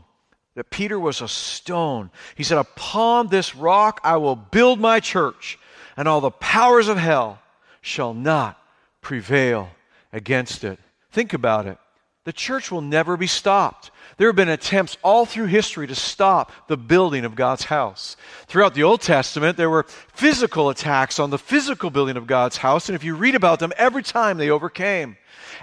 that 0.55 0.69
Peter 0.69 0.99
was 0.99 1.21
a 1.21 1.27
stone. 1.27 2.11
He 2.35 2.43
said, 2.43 2.57
Upon 2.57 3.27
this 3.27 3.55
rock 3.55 4.01
I 4.03 4.17
will 4.17 4.35
build 4.35 4.79
my 4.79 4.99
church, 4.99 5.59
and 5.95 6.07
all 6.07 6.21
the 6.21 6.31
powers 6.31 6.87
of 6.87 6.97
hell 6.97 7.39
shall 7.81 8.13
not 8.13 8.61
prevail 9.01 9.69
against 10.11 10.63
it. 10.63 10.79
Think 11.11 11.33
about 11.33 11.65
it. 11.65 11.77
The 12.25 12.33
church 12.33 12.71
will 12.71 12.81
never 12.81 13.17
be 13.17 13.27
stopped. 13.27 13.91
There 14.17 14.27
have 14.27 14.35
been 14.35 14.49
attempts 14.49 14.97
all 15.01 15.25
through 15.25 15.45
history 15.45 15.87
to 15.87 15.95
stop 15.95 16.51
the 16.67 16.75
building 16.75 17.23
of 17.23 17.35
God's 17.35 17.63
house. 17.63 18.17
Throughout 18.47 18.73
the 18.73 18.83
Old 18.83 19.01
Testament, 19.01 19.55
there 19.55 19.69
were 19.69 19.85
physical 20.13 20.69
attacks 20.69 21.19
on 21.19 21.29
the 21.29 21.37
physical 21.37 21.89
building 21.89 22.17
of 22.17 22.27
God's 22.27 22.57
house, 22.57 22.89
and 22.89 22.95
if 22.95 23.03
you 23.03 23.15
read 23.15 23.35
about 23.35 23.59
them, 23.59 23.71
every 23.77 24.03
time 24.03 24.37
they 24.37 24.49
overcame. 24.49 25.15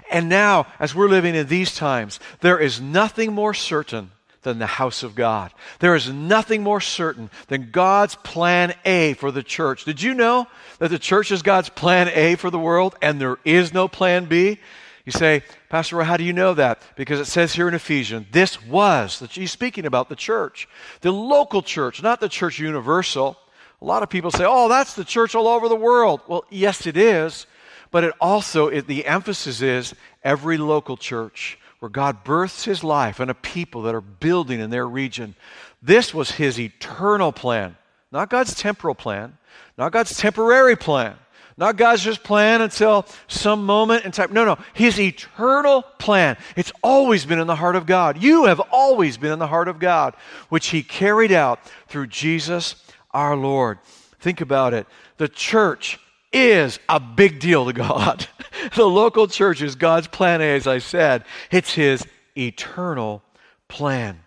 And 0.09 0.27
now, 0.27 0.65
as 0.79 0.95
we're 0.95 1.07
living 1.07 1.35
in 1.35 1.47
these 1.47 1.75
times, 1.75 2.19
there 2.41 2.57
is 2.57 2.81
nothing 2.81 3.31
more 3.31 3.53
certain 3.53 4.11
than 4.43 4.59
the 4.59 4.65
house 4.65 5.03
of 5.03 5.15
God. 5.15 5.51
There 5.79 5.95
is 5.95 6.09
nothing 6.09 6.63
more 6.63 6.81
certain 6.81 7.29
than 7.47 7.71
God's 7.71 8.15
plan 8.15 8.73
A 8.85 9.13
for 9.13 9.31
the 9.31 9.43
church. 9.43 9.85
Did 9.85 10.01
you 10.01 10.13
know 10.13 10.47
that 10.79 10.89
the 10.89 10.99
church 10.99 11.31
is 11.31 11.41
God's 11.41 11.69
plan 11.69 12.09
A 12.13 12.35
for 12.35 12.49
the 12.49 12.59
world 12.59 12.95
and 13.01 13.19
there 13.19 13.37
is 13.43 13.73
no 13.73 13.87
plan 13.87 14.25
B? 14.25 14.59
You 15.05 15.11
say, 15.11 15.43
Pastor 15.69 15.95
Roy, 15.95 16.03
how 16.03 16.17
do 16.17 16.25
you 16.25 16.33
know 16.33 16.53
that? 16.53 16.81
Because 16.97 17.21
it 17.21 17.25
says 17.25 17.53
here 17.53 17.69
in 17.69 17.73
Ephesians, 17.73 18.27
this 18.31 18.61
was, 18.65 19.19
that 19.19 19.31
he's 19.31 19.51
speaking 19.51 19.85
about 19.85 20.09
the 20.09 20.17
church, 20.17 20.67
the 20.99 21.11
local 21.11 21.61
church, 21.61 22.03
not 22.03 22.19
the 22.19 22.27
church 22.27 22.59
universal. 22.59 23.37
A 23.81 23.85
lot 23.85 24.03
of 24.03 24.09
people 24.09 24.31
say, 24.31 24.43
oh, 24.45 24.67
that's 24.67 24.95
the 24.95 25.05
church 25.05 25.33
all 25.33 25.47
over 25.47 25.69
the 25.69 25.75
world. 25.75 26.19
Well, 26.27 26.43
yes, 26.49 26.85
it 26.85 26.97
is. 26.97 27.47
But 27.89 28.03
it 28.03 28.13
also, 28.19 28.67
it, 28.67 28.87
the 28.87 29.05
emphasis 29.05 29.61
is 29.61 29.95
every 30.23 30.57
local 30.57 30.97
church 30.97 31.57
where 31.79 31.89
God 31.89 32.23
births 32.23 32.65
his 32.65 32.83
life 32.83 33.19
and 33.19 33.29
a 33.29 33.35
people 33.35 33.83
that 33.83 33.95
are 33.95 34.01
building 34.01 34.59
in 34.59 34.69
their 34.69 34.87
region. 34.87 35.35
This 35.81 36.13
was 36.13 36.31
his 36.31 36.59
eternal 36.59 37.31
plan, 37.31 37.77
not 38.11 38.29
God's 38.29 38.55
temporal 38.55 38.95
plan, 38.95 39.37
not 39.77 39.91
God's 39.91 40.17
temporary 40.17 40.75
plan, 40.75 41.15
not 41.55 41.77
God's 41.77 42.03
just 42.03 42.23
plan 42.23 42.61
until 42.61 43.05
some 43.27 43.65
moment 43.65 44.05
in 44.05 44.11
time. 44.11 44.33
No, 44.33 44.45
no, 44.45 44.57
his 44.73 44.99
eternal 44.99 45.83
plan. 45.99 46.37
It's 46.55 46.71
always 46.83 47.25
been 47.25 47.39
in 47.39 47.47
the 47.47 47.55
heart 47.55 47.75
of 47.75 47.85
God. 47.85 48.21
You 48.21 48.45
have 48.45 48.59
always 48.71 49.17
been 49.17 49.31
in 49.31 49.39
the 49.39 49.47
heart 49.47 49.67
of 49.67 49.79
God, 49.79 50.15
which 50.49 50.67
he 50.67 50.83
carried 50.83 51.31
out 51.31 51.59
through 51.87 52.07
Jesus 52.07 52.75
our 53.11 53.35
Lord. 53.35 53.79
Think 54.19 54.41
about 54.41 54.73
it. 54.73 54.87
The 55.17 55.27
church 55.27 55.99
is 56.37 56.79
a 56.87 56.99
big 56.99 57.39
deal 57.39 57.65
to 57.65 57.73
God. 57.73 58.27
the 58.75 58.85
local 58.85 59.27
church 59.27 59.61
is 59.61 59.75
God's 59.75 60.07
plan 60.07 60.41
A, 60.41 60.55
as 60.55 60.67
I 60.67 60.79
said. 60.79 61.23
It's 61.51 61.73
His 61.73 62.05
eternal 62.37 63.23
plan. 63.67 64.19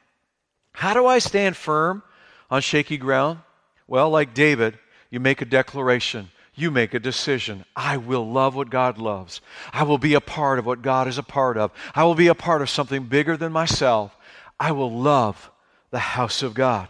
How 0.73 0.95
do 0.95 1.07
I 1.07 1.19
stand 1.19 1.57
firm 1.57 2.03
on 2.51 2.63
shaky 2.63 2.97
ground? 2.97 3.41
Well, 3.87 4.11
like 4.11 4.35
David, 4.35 4.79
you 5.11 5.21
make 5.21 5.43
a 5.43 5.45
declaration. 5.45 6.31
You 6.55 6.71
make 6.71 6.95
a 6.95 7.01
decision. 7.01 7.65
I 7.75 7.97
will 7.97 8.31
love 8.31 8.55
what 8.55 8.71
God 8.71 8.99
loves. 8.99 9.41
I 9.73 9.83
will 9.85 9.99
be 9.99 10.15
a 10.15 10.21
part 10.21 10.59
of 10.59 10.67
what 10.67 10.83
God 10.83 11.09
is 11.09 11.19
a 11.19 11.23
part 11.23 11.57
of. 11.57 11.73
I 11.95 12.05
will 12.05 12.15
be 12.15 12.29
a 12.29 12.35
part 12.35 12.63
of 12.63 12.71
something 12.71 13.05
bigger 13.05 13.37
than 13.37 13.53
myself. 13.53 14.17
I 14.59 14.73
will 14.73 14.91
love 14.91 15.51
the 15.91 15.99
house 15.99 16.43
of 16.43 16.55
God. 16.55 16.89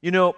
You 0.00 0.10
know, 0.10 0.36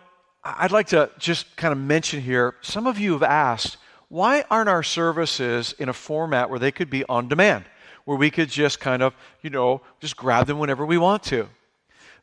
I'd 0.59 0.71
like 0.71 0.89
to 0.89 1.11
just 1.19 1.57
kind 1.57 1.73
of 1.73 1.79
mention 1.79 2.21
here 2.21 2.55
some 2.61 2.87
of 2.87 2.99
you 2.99 3.13
have 3.13 3.23
asked, 3.23 3.79
why 4.09 4.45
aren't 4.49 4.69
our 4.69 4.85
services 4.85 5.75
in 5.79 5.89
a 5.89 5.93
format 5.93 6.49
where 6.49 6.61
they 6.61 6.71
could 6.71 6.89
be 6.89 7.05
on 7.09 7.29
demand, 7.29 7.65
where 8.05 8.17
we 8.17 8.31
could 8.31 8.49
just 8.49 8.79
kind 8.79 9.03
of, 9.03 9.15
you 9.43 9.51
know, 9.51 9.81
just 10.01 10.17
grab 10.17 10.47
them 10.47 10.59
whenever 10.59 10.87
we 10.87 10.99
want 10.99 11.25
to? 11.25 11.49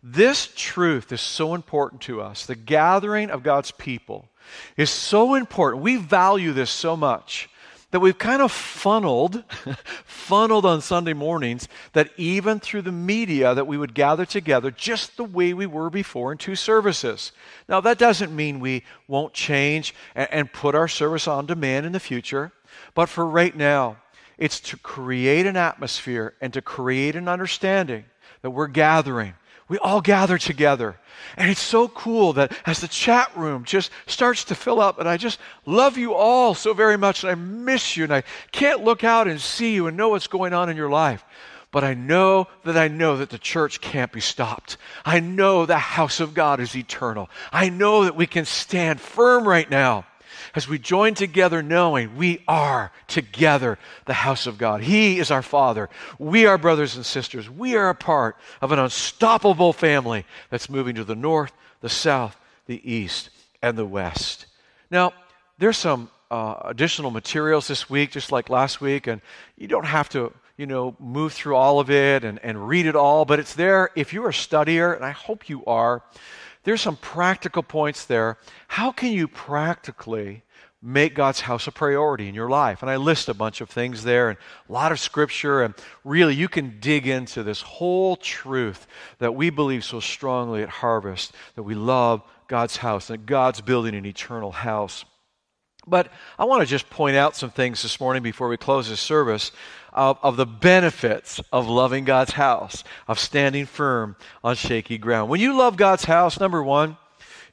This 0.01 0.51
truth 0.55 1.11
is 1.11 1.21
so 1.21 1.53
important 1.53 2.01
to 2.03 2.21
us. 2.21 2.45
The 2.45 2.55
gathering 2.55 3.29
of 3.29 3.43
God's 3.43 3.71
people 3.71 4.29
is 4.77 4.89
so 4.89 5.35
important. 5.35 5.83
We 5.83 5.97
value 5.97 6.53
this 6.53 6.69
so 6.69 6.95
much 6.95 7.49
that 7.93 8.00
we've 8.00 8.17
kind 8.17 8.41
of 8.41 8.51
funneled 8.51 9.43
funneled 10.03 10.65
on 10.65 10.81
Sunday 10.81 11.13
mornings 11.13 11.67
that 11.91 12.09
even 12.17 12.59
through 12.59 12.81
the 12.81 12.91
media 12.91 13.53
that 13.53 13.67
we 13.67 13.77
would 13.77 13.93
gather 13.93 14.25
together 14.25 14.71
just 14.71 15.15
the 15.15 15.23
way 15.23 15.53
we 15.53 15.67
were 15.67 15.91
before 15.91 16.31
in 16.31 16.39
two 16.39 16.55
services. 16.55 17.31
Now 17.69 17.81
that 17.81 18.00
doesn't 18.00 18.35
mean 18.35 18.59
we 18.59 18.83
won't 19.07 19.35
change 19.35 19.93
and, 20.15 20.27
and 20.31 20.51
put 20.51 20.73
our 20.73 20.88
service 20.88 21.27
on 21.27 21.45
demand 21.45 21.85
in 21.85 21.91
the 21.91 22.00
future, 22.00 22.51
but 22.95 23.09
for 23.09 23.27
right 23.27 23.55
now, 23.55 23.97
it's 24.39 24.59
to 24.62 24.77
create 24.77 25.45
an 25.45 25.55
atmosphere 25.55 26.33
and 26.41 26.51
to 26.53 26.63
create 26.63 27.15
an 27.15 27.27
understanding 27.27 28.05
that 28.41 28.50
we're 28.50 28.65
gathering 28.65 29.35
we 29.67 29.77
all 29.79 30.01
gather 30.01 30.38
together. 30.38 30.98
And 31.38 31.50
it's 31.50 31.62
so 31.62 31.88
cool 31.88 32.34
that 32.34 32.55
as 32.65 32.82
the 32.82 32.88
chat 32.88 33.36
room 33.36 33.63
just 33.63 33.91
starts 34.05 34.43
to 34.46 34.55
fill 34.55 34.79
up, 34.79 35.00
and 35.00 35.08
I 35.08 35.17
just 35.17 35.39
love 35.65 35.98
you 35.98 36.13
all 36.13 36.53
so 36.53 36.74
very 36.74 36.98
much, 36.98 37.24
and 37.24 37.32
I 37.32 37.36
miss 37.36 37.98
you, 37.98 38.03
and 38.03 38.13
I 38.13 38.24
can't 38.51 38.84
look 38.84 39.03
out 39.03 39.27
and 39.27 39.39
see 39.39 39.74
you 39.74 39.88
and 39.88 39.98
know 39.98 40.10
what's 40.10 40.27
going 40.27 40.53
on 40.53 40.70
in 40.70 40.77
your 40.77 40.89
life. 40.89 41.24
But 41.72 41.84
I 41.84 41.96
know 41.96 42.48
that 42.65 42.77
I 42.77 42.88
know 42.88 43.17
that 43.17 43.32
the 43.32 43.39
church 43.39 43.82
can't 43.82 44.12
be 44.12 44.20
stopped. 44.20 44.77
I 45.03 45.20
know 45.20 45.65
the 45.65 45.79
house 45.79 46.20
of 46.20 46.36
God 46.36 46.60
is 46.60 46.75
eternal. 46.75 47.29
I 47.51 47.70
know 47.70 48.03
that 48.03 48.15
we 48.15 48.27
can 48.27 48.46
stand 48.46 49.01
firm 49.01 49.48
right 49.48 49.70
now 49.70 50.05
as 50.55 50.67
we 50.67 50.77
join 50.77 51.13
together 51.13 51.63
knowing 51.63 52.15
we 52.15 52.43
are 52.48 52.91
together 53.07 53.77
the 54.05 54.13
house 54.13 54.48
of 54.48 54.57
God. 54.57 54.81
He 54.81 55.19
is 55.19 55.31
our 55.31 55.41
Father. 55.41 55.89
We 56.19 56.45
are 56.45 56.57
brothers 56.57 56.95
and 56.95 57.05
sisters. 57.05 57.50
We 57.50 57.75
are 57.75 57.89
a 57.89 57.95
part 57.95 58.38
of 58.62 58.72
an 58.72 58.79
unstoppable 58.79 59.74
family 59.74 60.25
that's 60.50 60.69
moving 60.69 60.95
to 60.95 61.03
the 61.03 61.15
north, 61.15 61.53
the 61.81 61.89
south, 61.89 62.38
the 62.67 62.81
east, 62.89 63.29
and 63.62 63.77
the 63.77 63.86
west. 63.86 64.45
Now, 64.91 65.13
there's 65.57 65.77
some 65.77 66.10
uh, 66.29 66.55
additional 66.65 67.12
materials 67.12 67.67
this 67.67 67.89
week, 67.89 68.12
just 68.12 68.31
like 68.31 68.50
last 68.50 68.81
week, 68.81 69.07
and 69.07 69.22
you 69.57 69.67
don't 69.67 69.86
have 69.86 70.10
to 70.10 70.33
you 70.57 70.67
know, 70.67 70.95
move 71.00 71.33
through 71.33 71.55
all 71.55 71.79
of 71.79 71.89
it 71.89 72.24
and, 72.24 72.39
and 72.39 72.67
read 72.67 72.86
it 72.86 72.95
all, 72.95 73.25
but 73.25 73.39
it's 73.39 73.55
there 73.55 73.89
if 73.95 74.13
you're 74.13 74.29
a 74.29 74.33
studier, 74.33 74.95
and 74.95 75.03
I 75.03 75.12
hope 75.12 75.50
you 75.50 75.65
are 75.65 76.03
there's 76.63 76.82
some 76.82 76.98
practical 76.98 77.63
points 77.63 78.05
there. 78.05 78.38
How 78.67 78.91
can 78.91 79.12
you 79.12 79.27
practically 79.27 80.43
make 80.82 81.15
God's 81.15 81.41
house 81.41 81.67
a 81.67 81.72
priority 81.72 82.27
in 82.27 82.36
your 82.36 82.50
life? 82.50 82.82
And 82.82 82.89
I 82.89 82.96
list 82.96 83.29
a 83.29 83.34
bunch 83.34 83.62
of 83.62 83.70
things 83.70 84.03
there 84.03 84.29
and 84.29 84.38
a 84.70 84.72
lot 84.72 84.91
of 84.91 85.00
scripture. 85.00 85.62
And 85.62 85.74
really, 86.03 86.36
you 86.36 86.48
can 86.48 86.79
dig 86.79 87.08
into 87.08 87.43
this 87.43 87.62
whole 87.62 88.15
truth 88.15 88.88
that 89.19 89.36
we 89.36 89.49
believe 89.49 89.84
so 89.84 89.99
strongly 89.99 90.63
at 90.63 90.69
Harvest 90.69 91.34
that 91.56 91.63
we 91.63 91.76
love 91.76 92.21
God's 92.47 92.78
house, 92.78 93.08
that 93.08 93.26
God's 93.26 93.62
building 93.62 93.95
an 93.95 94.06
eternal 94.06 94.52
house. 94.52 95.06
But 95.86 96.12
I 96.39 96.46
want 96.46 96.62
to 96.62 96.65
just 96.65 96.89
point 96.89 97.15
out 97.15 97.36
some 97.36 97.50
things 97.50 97.82
this 97.82 98.00
morning 98.00 98.24
before 98.24 98.48
we 98.48 98.58
close 98.58 98.89
this 98.89 99.00
service 99.00 99.52
of, 99.91 100.17
of, 100.24 100.38
the 100.38 100.46
benefits 100.46 101.41
of 101.52 101.67
loving 101.67 102.06
God's 102.06 102.32
house, 102.32 102.84
of 103.08 103.19
standing 103.19 103.65
firm 103.65 104.15
on 104.43 104.56
shaky 104.56 104.98
ground. 104.98 105.30
When 105.30 105.41
you 105.41 105.58
love 105.58 105.76
God's 105.76 106.06
house, 106.06 106.39
number 106.39 106.63
one, 106.63 106.98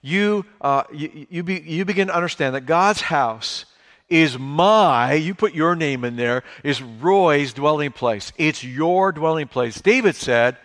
you, 0.03 0.47
uh, 0.61 0.85
you, 0.93 1.27
you, 1.29 1.43
be, 1.43 1.61
you 1.61 1.85
begin 1.85 2.09
to 2.09 2.15
understand 2.15 2.55
that 2.55 2.63
God's 2.63 3.01
house 3.01 3.67
is 4.09 4.39
my, 4.39 5.15
you 5.15 5.35
put 5.35 5.55
your 5.55 5.77
name 5.77 6.05
in 6.05 6.17
there, 6.17 6.43
is 6.65 6.83
Roy's 6.83 7.53
dwelling 7.53 7.93
place. 7.93 8.33
It's 8.39 8.65
your 8.65 9.13
dwelling 9.13 9.49
place. 9.49 9.81
David 9.81 10.17
said, 10.17 10.57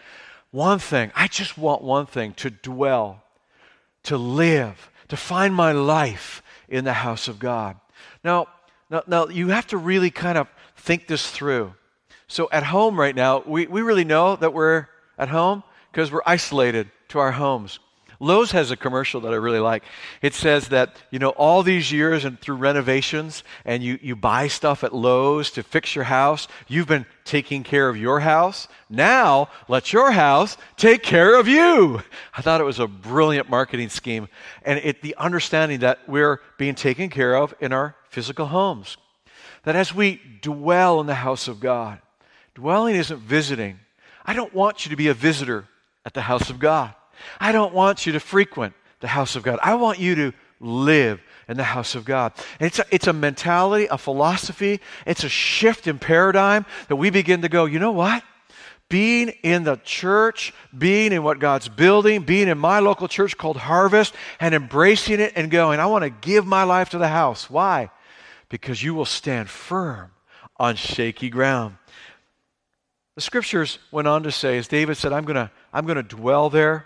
one 0.52 0.80
thing, 0.80 1.12
I 1.16 1.28
just 1.28 1.58
want 1.58 1.84
one 1.84 2.06
thing 2.06 2.34
to 2.36 2.50
dwell, 2.50 3.24
to 4.04 4.18
live, 4.18 4.90
to 5.10 5.18
find 5.18 5.54
my 5.54 5.74
life 5.74 6.42
in 6.70 6.84
the 6.84 6.94
house 6.94 7.28
of 7.28 7.40
God. 7.40 7.78
Now, 8.24 8.48
now, 8.90 9.04
now 9.08 9.28
you 9.28 9.50
have 9.50 9.68
to 9.68 9.78
really 9.78 10.12
kind 10.12 10.38
of 10.38 10.48
think 10.78 11.08
this 11.08 11.30
through. 11.30 11.74
So 12.28 12.50
at 12.52 12.64
home 12.64 13.00
right 13.00 13.16
now, 13.16 13.44
we, 13.46 13.68
we 13.68 13.82
really 13.82 14.04
know 14.04 14.36
that 14.36 14.54
we're 14.54 14.88
at 15.18 15.30
home 15.30 15.64
because 15.92 16.12
we're 16.12 16.22
isolated 16.26 16.90
to 17.10 17.20
our 17.20 17.32
homes. 17.32 17.80
Lowe's 18.20 18.52
has 18.52 18.72
a 18.72 18.78
commercial 18.78 19.22
that 19.22 19.34
I 19.34 19.38
really 19.38 19.60
like. 19.60 19.84
It 20.22 20.34
says 20.34 20.70
that, 20.70 20.96
you 21.12 21.20
know, 21.20 21.30
all 21.30 21.64
these 21.64 21.92
years 21.92 22.26
and 22.26 22.40
through 22.40 22.56
renovations 22.56 23.44
and 23.66 23.84
you, 23.84 24.00
you 24.02 24.16
buy 24.16 24.48
stuff 24.48 24.84
at 24.84 24.94
Lowe's 24.94 25.52
to 25.52 25.64
fix 25.64 25.96
your 25.96 26.06
house, 26.06 26.48
you've 26.68 26.88
been 26.88 27.06
taking 27.24 27.64
care 27.64 27.90
of 27.90 27.98
your 27.98 28.22
house. 28.22 28.68
Now 28.90 29.50
let 29.68 29.92
your 29.92 30.12
house 30.12 30.58
take 30.78 31.04
care 31.04 31.40
of 31.40 31.48
you. 31.48 32.02
I 32.34 32.42
thought 32.42 32.62
it 32.62 32.66
was 32.66 32.80
a 32.80 32.88
brilliant 32.88 33.50
marketing 33.50 33.90
scheme. 33.90 34.28
And 34.64 34.80
it, 34.84 35.02
the 35.02 35.16
understanding 35.18 35.80
that 35.80 36.08
we're 36.08 36.40
being 36.58 36.76
taken 36.76 37.10
care 37.10 37.36
of 37.36 37.54
in 37.60 37.74
our 37.74 37.96
physical 38.10 38.48
homes. 38.48 38.98
That 39.64 39.76
as 39.76 39.94
we 39.94 40.22
dwell 40.42 41.02
in 41.02 41.08
the 41.08 41.16
house 41.16 41.48
of 41.48 41.60
God, 41.60 42.00
dwelling 42.54 42.96
isn't 42.96 43.20
visiting. 43.20 43.80
I 44.26 44.34
don't 44.34 44.54
want 44.54 44.86
you 44.86 44.92
to 44.92 44.96
be 44.96 45.08
a 45.08 45.14
visitor 45.14 45.68
at 46.06 46.14
the 46.14 46.22
house 46.22 46.50
of 46.50 46.60
God. 46.60 46.94
I 47.40 47.52
don't 47.52 47.74
want 47.74 48.06
you 48.06 48.14
to 48.14 48.20
frequent 48.20 48.74
the 49.00 49.08
house 49.08 49.36
of 49.36 49.44
God. 49.44 49.60
I 49.62 49.76
want 49.76 50.00
you 50.00 50.16
to 50.16 50.34
live 50.60 51.22
in 51.48 51.58
the 51.58 51.64
house 51.64 51.96
of 51.96 52.06
God. 52.06 52.34
it's 52.60 52.80
a, 52.80 52.86
it's 52.92 53.08
a 53.08 53.14
mentality, 53.14 53.88
a 53.92 53.98
philosophy, 53.98 54.80
it's 55.06 55.24
a 55.24 55.30
shift 55.30 55.88
in 55.88 56.00
paradigm 56.00 56.66
that 56.88 56.96
we 56.96 57.10
begin 57.10 57.42
to 57.44 57.50
go, 57.50 57.66
you 57.66 57.78
know 57.78 57.92
what? 57.92 58.24
Being 58.90 59.30
in 59.44 59.64
the 59.64 59.76
church, 59.84 60.54
being 60.76 61.12
in 61.12 61.24
what 61.24 61.40
God's 61.40 61.68
building, 61.68 62.22
being 62.22 62.48
in 62.48 62.58
my 62.58 62.80
local 62.80 63.08
church 63.08 63.38
called 63.38 63.58
Harvest, 63.58 64.14
and 64.40 64.56
embracing 64.56 65.20
it 65.20 65.34
and 65.36 65.52
going, 65.52 65.80
I 65.80 65.88
want 65.88 66.04
to 66.04 66.10
give 66.10 66.46
my 66.46 66.64
life 66.64 66.90
to 66.92 66.98
the 66.98 67.08
house. 67.08 67.50
Why? 67.50 67.90
because 68.50 68.84
you 68.84 68.94
will 68.94 69.06
stand 69.06 69.50
firm 69.50 70.12
on 70.58 70.76
shaky 70.76 71.30
ground. 71.30 71.78
The 73.16 73.22
scriptures 73.22 73.80
went 73.92 74.08
on 74.08 74.24
to 74.24 74.32
say, 74.32 74.58
as 74.58 74.68
David 74.68 74.98
said, 74.98 75.14
I'm 75.14 75.26
going 75.26 75.36
to 75.36 75.52
I'm 75.74 75.86
going 75.86 75.98
to 75.98 76.04
dwell 76.04 76.50
there. 76.50 76.86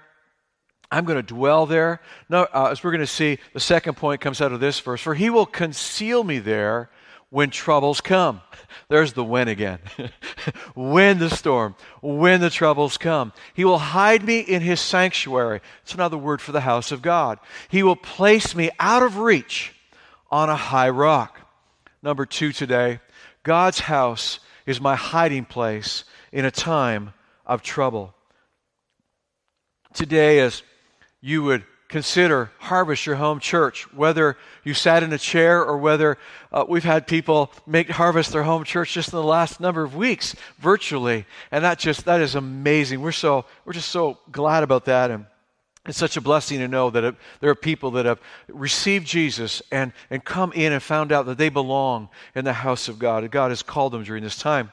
I'm 0.91 1.05
going 1.05 1.17
to 1.17 1.23
dwell 1.23 1.65
there. 1.65 2.01
No, 2.29 2.47
uh, 2.53 2.69
as 2.71 2.83
we're 2.83 2.91
going 2.91 3.01
to 3.01 3.07
see, 3.07 3.37
the 3.53 3.59
second 3.59 3.95
point 3.95 4.21
comes 4.21 4.41
out 4.41 4.51
of 4.51 4.59
this 4.59 4.79
verse 4.79 5.01
For 5.01 5.13
he 5.13 5.29
will 5.29 5.45
conceal 5.45 6.23
me 6.23 6.39
there 6.39 6.89
when 7.29 7.51
troubles 7.51 8.01
come. 8.01 8.41
There's 8.89 9.13
the 9.13 9.23
when 9.23 9.47
again. 9.47 9.79
when 10.75 11.19
the 11.19 11.29
storm, 11.29 11.75
when 12.01 12.41
the 12.41 12.49
troubles 12.49 12.97
come. 12.97 13.33
He 13.53 13.65
will 13.65 13.77
hide 13.77 14.23
me 14.23 14.39
in 14.39 14.61
his 14.61 14.79
sanctuary. 14.79 15.61
It's 15.83 15.93
another 15.93 16.17
word 16.17 16.41
for 16.41 16.51
the 16.51 16.61
house 16.61 16.91
of 16.91 17.01
God. 17.01 17.39
He 17.69 17.83
will 17.83 17.95
place 17.95 18.55
me 18.55 18.71
out 18.79 19.03
of 19.03 19.17
reach 19.17 19.73
on 20.31 20.49
a 20.49 20.55
high 20.55 20.89
rock. 20.89 21.39
Number 22.01 22.25
two 22.25 22.51
today 22.51 22.99
God's 23.43 23.79
house 23.79 24.39
is 24.65 24.81
my 24.81 24.95
hiding 24.95 25.45
place 25.45 26.03
in 26.31 26.45
a 26.45 26.51
time 26.51 27.13
of 27.45 27.61
trouble. 27.61 28.13
Today, 29.93 30.39
as 30.39 30.61
you 31.21 31.43
would 31.43 31.63
consider 31.87 32.51
Harvest 32.59 33.05
your 33.05 33.15
home 33.15 33.39
church, 33.39 33.91
whether 33.93 34.37
you 34.63 34.73
sat 34.73 35.01
in 35.01 35.11
a 35.11 35.17
chair 35.17 35.63
or 35.63 35.77
whether 35.77 36.17
uh, 36.51 36.63
we've 36.67 36.83
had 36.83 37.07
people 37.07 37.51
make 37.65 37.89
Harvest 37.89 38.31
their 38.31 38.43
home 38.43 38.63
church 38.63 38.93
just 38.93 39.11
in 39.11 39.17
the 39.17 39.23
last 39.23 39.59
number 39.59 39.83
of 39.83 39.95
weeks 39.95 40.35
virtually, 40.59 41.25
and 41.51 41.63
that 41.63 41.79
just 41.79 42.05
that 42.05 42.21
is 42.21 42.35
amazing. 42.35 43.01
We're 43.01 43.11
so 43.11 43.45
we're 43.65 43.73
just 43.73 43.89
so 43.89 44.19
glad 44.31 44.63
about 44.63 44.85
that 44.85 45.11
and 45.11 45.25
it's 45.85 45.97
such 45.97 46.17
a 46.17 46.21
blessing 46.21 46.59
to 46.59 46.67
know 46.67 46.89
that 46.91 47.03
it, 47.03 47.15
there 47.39 47.49
are 47.49 47.55
people 47.55 47.91
that 47.91 48.05
have 48.05 48.19
received 48.47 49.07
Jesus 49.07 49.61
and, 49.71 49.91
and 50.09 50.23
come 50.23 50.51
in 50.53 50.71
and 50.71 50.83
found 50.83 51.11
out 51.11 51.25
that 51.25 51.37
they 51.37 51.49
belong 51.49 52.09
in 52.35 52.45
the 52.45 52.53
house 52.53 52.89
of 52.89 52.99
God. 52.99 53.29
God 53.31 53.49
has 53.49 53.63
called 53.63 53.93
them 53.93 54.03
during 54.03 54.21
this 54.21 54.37
time. 54.37 54.71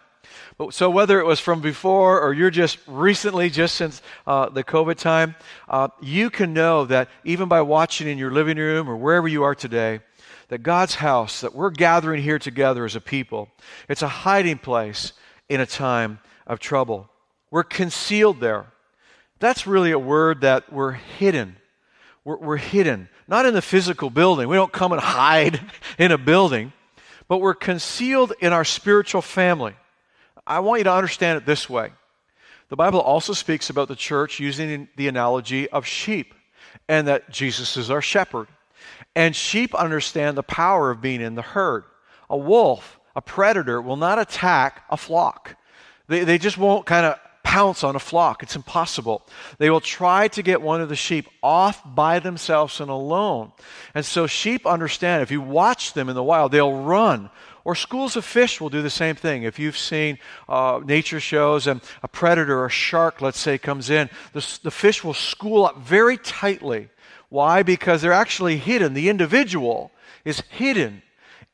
But, 0.58 0.72
so 0.74 0.88
whether 0.88 1.20
it 1.20 1.26
was 1.26 1.40
from 1.40 1.60
before 1.60 2.20
or 2.20 2.32
you're 2.32 2.50
just 2.50 2.78
recently, 2.86 3.50
just 3.50 3.74
since 3.74 4.00
uh, 4.26 4.48
the 4.48 4.64
COVID 4.64 4.96
time, 4.96 5.34
uh, 5.68 5.88
you 6.00 6.30
can 6.30 6.54
know 6.54 6.86
that 6.86 7.08
even 7.24 7.48
by 7.48 7.60
watching 7.60 8.08
in 8.08 8.18
your 8.18 8.30
living 8.30 8.56
room 8.56 8.88
or 8.88 8.96
wherever 8.96 9.28
you 9.28 9.42
are 9.42 9.54
today, 9.54 10.00
that 10.48 10.62
God's 10.62 10.94
house, 10.94 11.40
that 11.40 11.54
we're 11.54 11.70
gathering 11.70 12.22
here 12.22 12.38
together 12.38 12.84
as 12.84 12.96
a 12.96 13.00
people, 13.00 13.48
it's 13.88 14.02
a 14.02 14.08
hiding 14.08 14.58
place 14.58 15.12
in 15.48 15.60
a 15.60 15.66
time 15.66 16.20
of 16.46 16.58
trouble. 16.58 17.10
We're 17.50 17.64
concealed 17.64 18.40
there. 18.40 18.66
That's 19.38 19.66
really 19.66 19.92
a 19.92 19.98
word 19.98 20.40
that 20.40 20.72
we're 20.72 20.92
hidden. 20.92 21.56
We're, 22.24 22.38
we're 22.38 22.56
hidden, 22.56 23.08
not 23.28 23.46
in 23.46 23.54
the 23.54 23.62
physical 23.62 24.10
building. 24.10 24.48
We 24.48 24.56
don't 24.56 24.72
come 24.72 24.92
and 24.92 25.00
hide 25.00 25.60
in 25.98 26.12
a 26.12 26.18
building, 26.18 26.72
but 27.28 27.38
we're 27.38 27.54
concealed 27.54 28.32
in 28.40 28.52
our 28.52 28.64
spiritual 28.64 29.22
family. 29.22 29.74
I 30.46 30.60
want 30.60 30.80
you 30.80 30.84
to 30.84 30.92
understand 30.92 31.38
it 31.38 31.46
this 31.46 31.68
way. 31.68 31.92
The 32.68 32.76
Bible 32.76 33.00
also 33.00 33.32
speaks 33.32 33.70
about 33.70 33.88
the 33.88 33.96
church 33.96 34.40
using 34.40 34.88
the 34.96 35.08
analogy 35.08 35.68
of 35.68 35.86
sheep, 35.86 36.34
and 36.88 37.08
that 37.08 37.30
Jesus 37.30 37.76
is 37.76 37.90
our 37.90 38.02
shepherd. 38.02 38.48
And 39.14 39.34
sheep 39.34 39.74
understand 39.74 40.36
the 40.36 40.42
power 40.42 40.90
of 40.90 41.00
being 41.00 41.20
in 41.20 41.34
the 41.34 41.42
herd. 41.42 41.84
A 42.28 42.36
wolf, 42.36 42.98
a 43.14 43.22
predator, 43.22 43.80
will 43.80 43.96
not 43.96 44.18
attack 44.18 44.84
a 44.90 44.96
flock. 44.96 45.56
They, 46.08 46.24
they 46.24 46.38
just 46.38 46.58
won't 46.58 46.86
kind 46.86 47.06
of 47.06 47.18
pounce 47.42 47.84
on 47.84 47.94
a 47.94 48.00
flock. 48.00 48.42
It's 48.42 48.56
impossible. 48.56 49.24
They 49.58 49.70
will 49.70 49.80
try 49.80 50.28
to 50.28 50.42
get 50.42 50.60
one 50.60 50.80
of 50.80 50.88
the 50.88 50.96
sheep 50.96 51.28
off 51.42 51.80
by 51.86 52.18
themselves 52.18 52.80
and 52.80 52.90
alone. 52.90 53.52
And 53.94 54.04
so 54.04 54.26
sheep 54.26 54.66
understand 54.66 55.22
if 55.22 55.30
you 55.30 55.40
watch 55.40 55.92
them 55.92 56.08
in 56.08 56.16
the 56.16 56.22
wild, 56.22 56.52
they'll 56.52 56.82
run 56.82 57.30
or 57.66 57.74
schools 57.74 58.14
of 58.14 58.24
fish 58.24 58.60
will 58.60 58.68
do 58.68 58.80
the 58.80 58.88
same 58.88 59.16
thing. 59.16 59.42
If 59.42 59.58
you've 59.58 59.76
seen 59.76 60.20
uh, 60.48 60.80
nature 60.84 61.18
shows 61.18 61.66
and 61.66 61.80
a 62.00 62.06
predator 62.06 62.64
a 62.64 62.70
shark, 62.70 63.20
let's 63.20 63.40
say, 63.40 63.58
comes 63.58 63.90
in, 63.90 64.08
the, 64.32 64.58
the 64.62 64.70
fish 64.70 65.02
will 65.02 65.14
school 65.14 65.66
up 65.66 65.76
very 65.78 66.16
tightly. 66.16 66.90
Why? 67.28 67.64
Because 67.64 68.02
they're 68.02 68.12
actually 68.12 68.58
hidden. 68.58 68.94
The 68.94 69.08
individual 69.08 69.90
is 70.24 70.42
hidden 70.48 71.02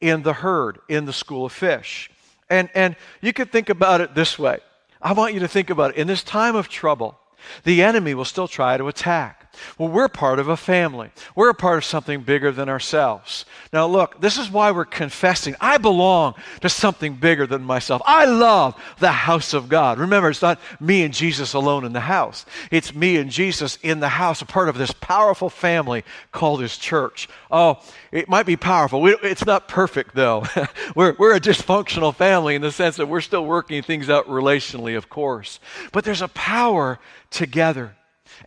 in 0.03 0.22
the 0.22 0.35
herd, 0.35 0.81
in 0.87 1.07
the 1.07 1.14
school 1.14 1.46
of 1.46 1.53
fish. 1.53 2.11
And, 2.51 2.68
and 2.75 2.94
you 3.22 3.33
could 3.33 3.51
think 3.51 3.70
about 3.70 4.03
it 4.03 4.14
this 4.14 4.38
way. 4.38 4.59
I 5.01 5.14
want 5.14 5.33
you 5.33 5.40
to 5.40 5.48
think 5.48 5.70
about 5.70 5.92
it. 5.92 5.96
In 5.96 6.09
this 6.09 6.22
time 6.22 6.57
of 6.57 6.68
trouble, 6.68 7.18
the 7.64 7.83
enemy 7.83 8.12
will 8.12 8.27
still 8.27 8.48
try 8.48 8.77
to 8.77 8.87
attack. 8.87 9.52
Well, 9.79 9.88
we're 9.88 10.09
part 10.09 10.38
of 10.38 10.49
a 10.49 10.57
family. 10.57 11.11
We're 11.35 11.51
a 11.51 11.55
part 11.55 11.79
of 11.79 11.85
something 11.85 12.23
bigger 12.23 12.53
than 12.53 12.69
ourselves. 12.69 13.45
Now, 13.73 13.87
look, 13.87 14.21
this 14.21 14.38
is 14.38 14.51
why 14.51 14.71
we're 14.71 14.85
confessing. 14.85 15.57
I 15.61 15.79
belong 15.79 16.35
to 16.61 16.69
something 16.69 17.15
bigger 17.15 17.47
than 17.47 17.62
myself. 17.62 18.03
I 18.05 18.25
love 18.25 18.81
the 18.99 19.12
house 19.12 19.55
of 19.55 19.69
God. 19.69 19.99
Remember, 19.99 20.31
it's 20.31 20.43
not 20.43 20.61
me 20.81 21.03
and 21.03 21.12
Jesus 21.12 21.55
alone 21.55 21.85
in 21.85 21.93
the 21.93 22.01
house, 22.01 22.47
it's 22.71 22.95
me 22.95 23.17
and 23.17 23.31
Jesus 23.31 23.79
in 23.83 24.01
the 24.01 24.09
house, 24.09 24.43
a 24.43 24.47
part 24.47 24.69
of 24.69 24.79
this 24.79 24.93
powerful 24.93 25.51
family 25.51 26.05
called 26.33 26.61
His 26.61 26.77
church. 26.77 27.29
Oh, 27.51 27.81
it 28.11 28.29
might 28.29 28.47
be 28.47 28.57
powerful. 28.57 29.01
We, 29.01 29.17
it's 29.23 29.47
not 29.47 29.69
perfect, 29.69 30.15
though. 30.15 30.45
we're, 30.95 31.15
we're 31.19 31.35
a 31.35 31.41
dysfunctional 31.41 32.15
family 32.15 32.55
in 32.55 32.62
the 32.62 32.73
sense 32.73 32.97
that 32.97 33.07
we're 33.07 33.21
still 33.21 33.45
working 33.45 33.83
things 33.83 34.11
out 34.11 34.27
relationally, 34.29 34.97
of 34.97 35.09
course. 35.09 35.61
But 35.93 36.05
there's 36.05 36.23
a 36.23 36.29
power 36.29 36.99
together. 37.31 37.95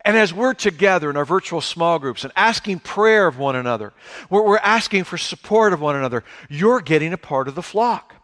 And 0.04 0.16
as 0.16 0.32
we're 0.32 0.54
together 0.54 1.10
in 1.10 1.16
our 1.16 1.24
virtual 1.24 1.60
small 1.60 1.98
groups 1.98 2.24
and 2.24 2.32
asking 2.36 2.80
prayer 2.80 3.26
of 3.26 3.38
one 3.38 3.56
another, 3.56 3.92
we're, 4.30 4.58
asking 4.58 5.04
for 5.04 5.18
support 5.18 5.72
of 5.72 5.80
one 5.80 5.96
another, 5.96 6.24
you're 6.48 6.80
getting 6.80 7.12
a 7.12 7.18
part 7.18 7.48
of 7.48 7.54
the 7.54 7.62
flock. 7.62 8.14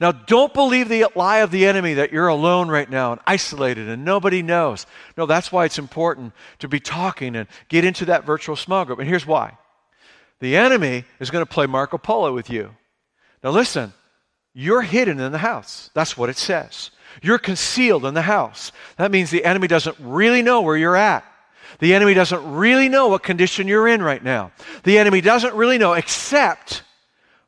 Now, 0.00 0.12
don't 0.12 0.54
believe 0.54 0.88
the 0.88 1.06
lie 1.14 1.38
of 1.38 1.50
the 1.50 1.66
enemy 1.66 1.94
that 1.94 2.12
you're 2.12 2.28
alone 2.28 2.68
right 2.68 2.88
now 2.88 3.12
and 3.12 3.20
isolated 3.26 3.88
and 3.88 4.04
nobody 4.04 4.42
knows. 4.42 4.86
No, 5.16 5.26
that's 5.26 5.50
why 5.50 5.64
it's 5.64 5.78
important 5.78 6.32
to 6.60 6.68
be 6.68 6.80
talking 6.80 7.36
and 7.36 7.48
get 7.68 7.84
into 7.84 8.06
that 8.06 8.24
virtual 8.24 8.56
small 8.56 8.84
group. 8.84 8.98
And 8.98 9.08
here's 9.08 9.26
why 9.26 9.56
the 10.40 10.56
enemy 10.56 11.04
is 11.18 11.30
going 11.30 11.44
to 11.44 11.50
play 11.50 11.66
Marco 11.66 11.98
Polo 11.98 12.32
with 12.32 12.50
you. 12.50 12.74
Now, 13.42 13.50
listen, 13.50 13.92
you're 14.54 14.82
hidden 14.82 15.20
in 15.20 15.32
the 15.32 15.38
house. 15.38 15.90
That's 15.94 16.16
what 16.16 16.30
it 16.30 16.36
says. 16.36 16.90
You're 17.22 17.38
concealed 17.38 18.04
in 18.04 18.14
the 18.14 18.22
house. 18.22 18.72
That 18.96 19.10
means 19.10 19.30
the 19.30 19.44
enemy 19.44 19.68
doesn't 19.68 19.96
really 20.00 20.42
know 20.42 20.62
where 20.62 20.76
you're 20.76 20.96
at. 20.96 21.24
The 21.78 21.94
enemy 21.94 22.14
doesn't 22.14 22.52
really 22.54 22.88
know 22.88 23.08
what 23.08 23.22
condition 23.22 23.68
you're 23.68 23.88
in 23.88 24.02
right 24.02 24.22
now. 24.22 24.52
The 24.82 24.98
enemy 24.98 25.20
doesn't 25.20 25.54
really 25.54 25.78
know 25.78 25.94
except 25.94 26.82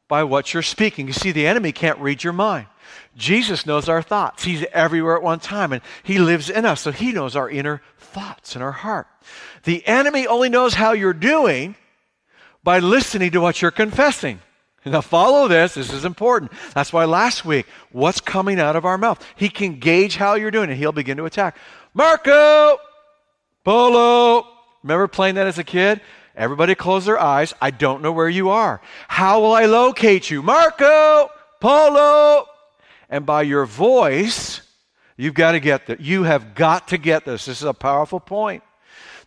by 0.09 0.25
what 0.25 0.53
you're 0.53 0.63
speaking. 0.63 1.07
You 1.07 1.13
see, 1.13 1.33
the 1.33 1.47
enemy 1.47 1.73
can't 1.73 1.99
read 1.99 2.23
your 2.23 2.33
mind. 2.33 2.67
Jesus 3.17 3.67
knows 3.67 3.89
our 3.89 4.03
thoughts. 4.03 4.45
He's 4.45 4.65
everywhere 4.73 5.17
at 5.17 5.23
one 5.23 5.41
time, 5.41 5.73
and 5.73 5.83
He 6.03 6.19
lives 6.19 6.49
in 6.49 6.65
us, 6.65 6.81
so 6.83 6.93
He 6.93 7.13
knows 7.13 7.37
our 7.37 7.49
inner 7.49 7.83
thoughts 7.99 8.55
and 8.55 8.63
our 8.63 8.73
heart. 8.73 9.07
The 9.65 9.87
enemy 9.87 10.27
only 10.27 10.49
knows 10.49 10.75
how 10.75 10.93
you're 10.93 11.13
doing 11.13 11.77
by 12.65 12.79
listening 12.79 13.33
to 13.33 13.41
what 13.41 13.61
you're 13.61 13.71
confessing. 13.71 14.41
Now, 14.85 15.01
follow 15.01 15.47
this. 15.47 15.75
This 15.75 15.93
is 15.93 16.05
important. 16.05 16.51
That's 16.75 16.93
why 16.93 17.05
last 17.05 17.45
week, 17.45 17.67
what's 17.93 18.21
coming 18.21 18.59
out 18.59 18.75
of 18.75 18.85
our 18.85 18.99
mouth? 18.99 19.25
He 19.37 19.49
can 19.49 19.79
gauge 19.79 20.17
how 20.17 20.35
you're 20.35 20.51
doing, 20.51 20.71
and 20.71 20.79
he'll 20.79 20.93
begin 20.93 21.19
to 21.19 21.25
attack. 21.25 21.57
Marco! 21.95 22.79
Polo! 23.63 24.47
Remember 24.83 25.07
playing 25.07 25.37
that 25.37 25.47
as 25.47 25.59
a 25.59 25.65
kid? 25.65 26.01
Everybody 26.35 26.75
close 26.75 27.05
their 27.05 27.21
eyes. 27.21 27.55
I 27.61 27.71
don't 27.71 28.03
know 28.03 28.11
where 28.11 28.29
you 28.29 28.51
are. 28.51 28.81
How 29.07 29.41
will 29.41 29.53
I 29.53 29.67
locate 29.67 30.31
you? 30.31 30.43
Marco! 30.43 31.31
Polo! 31.61 32.47
And 33.09 33.25
by 33.25 33.43
your 33.43 33.67
voice, 33.67 34.63
you've 35.17 35.35
got 35.35 35.53
to 35.53 35.61
get 35.61 35.87
that. 35.87 36.01
You 36.01 36.25
have 36.25 36.57
got 36.57 36.89
to 36.89 36.99
get 36.99 37.25
this. 37.25 37.45
This 37.45 37.59
is 37.59 37.69
a 37.69 37.75
powerful 37.75 38.19
point. 38.19 38.65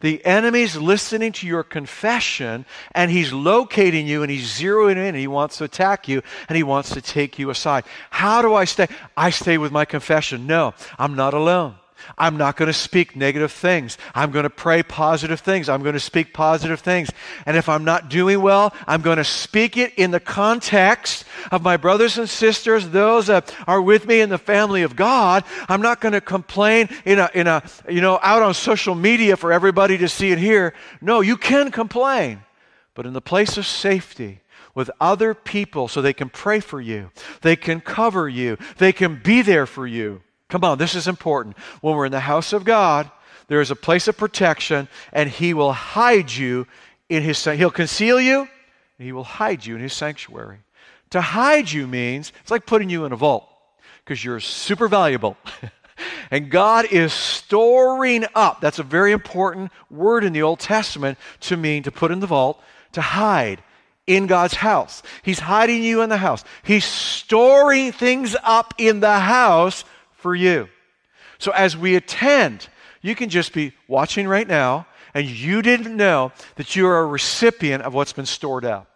The 0.02 0.24
enemy's 0.26 0.76
listening 0.76 1.32
to 1.34 1.48
your 1.48 1.64
confession 1.64 2.66
and 2.94 3.12
he's 3.12 3.32
locating 3.32 4.08
you 4.08 4.22
and 4.22 4.32
he's 4.32 4.48
zeroing 4.48 4.94
in 4.94 4.98
and 4.98 5.18
he 5.18 5.28
wants 5.28 5.58
to 5.58 5.64
attack 5.64 6.08
you 6.08 6.22
and 6.50 6.56
he 6.56 6.64
wants 6.64 6.90
to 6.92 7.02
take 7.02 7.40
you 7.40 7.50
aside. 7.50 7.86
How 8.10 8.42
do 8.42 8.54
I 8.54 8.66
stay? 8.66 8.88
I 9.16 9.30
stay 9.30 9.58
with 9.58 9.72
my 9.72 9.86
confession. 9.86 10.48
No, 10.48 10.74
I'm 10.98 11.16
not 11.16 11.34
alone. 11.34 11.76
I'm 12.18 12.38
not 12.38 12.58
going 12.58 12.68
to 12.68 12.74
speak 12.74 13.16
negative 13.16 13.52
things. 13.52 13.98
I'm 14.14 14.32
going 14.32 14.44
to 14.44 14.50
pray 14.50 14.84
positive 14.84 15.40
things. 15.40 15.70
I'm 15.70 15.82
going 15.82 15.94
to 15.94 16.00
speak 16.00 16.34
positive 16.34 16.80
things. 16.80 17.10
And 17.46 17.58
if 17.58 17.70
I'm 17.70 17.84
not 17.84 18.10
doing 18.10 18.42
well, 18.42 18.74
I'm 18.88 19.02
going 19.02 19.18
to 19.18 19.24
speak 19.24 19.78
it 19.78 19.94
in 19.96 20.12
the 20.12 20.20
context 20.20 21.26
of 21.52 21.62
my 21.62 21.78
brothers 21.78 22.18
and 22.18 22.30
sisters, 22.30 22.90
those 22.90 23.28
that 23.28 23.54
are 23.68 23.82
with 23.82 24.08
me 24.08 24.22
in 24.22 24.30
the 24.30 24.38
family 24.38 24.84
of 24.84 24.96
God. 24.96 25.44
I'm 25.68 25.82
not 25.82 26.02
going 26.02 26.14
to 26.14 26.22
complain 26.22 26.90
in 27.06 27.20
a, 27.20 27.30
in 27.34 27.48
a, 27.48 27.64
you 27.90 28.02
know, 28.02 28.20
out 28.22 28.42
on 28.42 28.54
social 28.54 28.96
media 28.96 29.38
for 29.38 29.52
everybody 29.52 29.98
to 29.98 30.08
see 30.08 30.32
and 30.32 30.40
hear. 30.40 30.74
No, 31.02 31.22
you 31.22 31.38
can 31.38 31.72
complain, 31.72 32.42
but 32.94 33.06
in 33.06 33.14
the 33.14 33.22
place 33.22 33.58
of 33.58 33.66
safety, 33.66 34.42
with 34.76 34.92
other 35.00 35.34
people 35.34 35.88
so 35.88 36.02
they 36.02 36.14
can 36.14 36.30
pray 36.30 36.60
for 36.60 36.82
you. 36.82 37.10
They 37.42 37.56
can 37.56 37.80
cover 37.80 38.28
you. 38.28 38.58
They 38.78 38.92
can 38.92 39.22
be 39.24 39.42
there 39.42 39.66
for 39.66 39.88
you. 39.88 40.22
Come 40.56 40.64
on, 40.64 40.78
this 40.78 40.96
is 40.96 41.10
important. 41.10 41.58
When 41.82 41.98
we're 41.98 42.06
in 42.06 42.14
the 42.14 42.20
house 42.22 42.54
of 42.54 42.64
God, 42.64 43.12
there 43.50 43.60
is 43.60 43.72
a 43.72 43.76
place 43.76 44.08
of 44.08 44.16
protection, 44.16 44.88
and 45.12 45.30
He 45.30 45.54
will 45.54 45.74
hide 45.74 46.32
you 46.32 46.66
in 47.10 47.24
His 47.24 47.38
sanctuary. 47.38 47.58
He'll 47.58 47.72
conceal 47.72 48.22
you, 48.22 48.40
and 48.40 49.06
He 49.06 49.12
will 49.12 49.26
hide 49.26 49.66
you 49.66 49.76
in 49.76 49.82
His 49.82 49.92
sanctuary. 49.92 50.60
To 51.10 51.20
hide 51.20 51.70
you 51.70 51.88
means 51.88 52.32
it's 52.40 52.52
like 52.52 52.66
putting 52.66 52.90
you 52.90 53.04
in 53.04 53.12
a 53.12 53.18
vault 53.18 53.50
because 54.06 54.24
you're 54.24 54.40
super 54.40 54.88
valuable. 54.88 55.36
and 56.32 56.50
God 56.50 56.86
is 56.86 57.12
storing 57.12 58.24
up. 58.34 58.62
That's 58.62 58.80
a 58.80 58.84
very 58.84 59.12
important 59.12 59.74
word 59.90 60.24
in 60.24 60.32
the 60.32 60.44
Old 60.44 60.62
Testament 60.62 61.18
to 61.42 61.58
mean 61.58 61.84
to 61.84 61.92
put 61.92 62.12
in 62.12 62.22
the 62.22 62.28
vault, 62.28 62.64
to 62.94 63.02
hide 63.02 63.62
in 64.08 64.26
God's 64.26 64.54
house. 64.54 65.04
He's 65.22 65.40
hiding 65.40 65.84
you 65.84 66.02
in 66.02 66.08
the 66.08 66.16
house. 66.16 66.46
He's 66.64 66.86
storing 66.86 67.92
things 67.92 68.38
up 68.42 68.74
in 68.78 69.02
the 69.02 69.20
house 69.20 69.84
for 70.26 70.34
you. 70.34 70.68
So 71.38 71.52
as 71.52 71.78
we 71.78 71.96
attend, 71.96 72.68
you 73.04 73.14
can 73.14 73.30
just 73.30 73.54
be 73.54 73.74
watching 73.88 74.28
right 74.28 74.48
now, 74.48 74.88
and 75.14 75.28
you 75.28 75.62
didn't 75.62 75.96
know 75.96 76.32
that 76.56 76.76
you 76.76 76.88
are 76.88 77.02
a 77.02 77.06
recipient 77.06 77.84
of 77.84 77.94
what's 77.94 78.12
been 78.12 78.26
stored 78.26 78.66
up. 78.66 78.90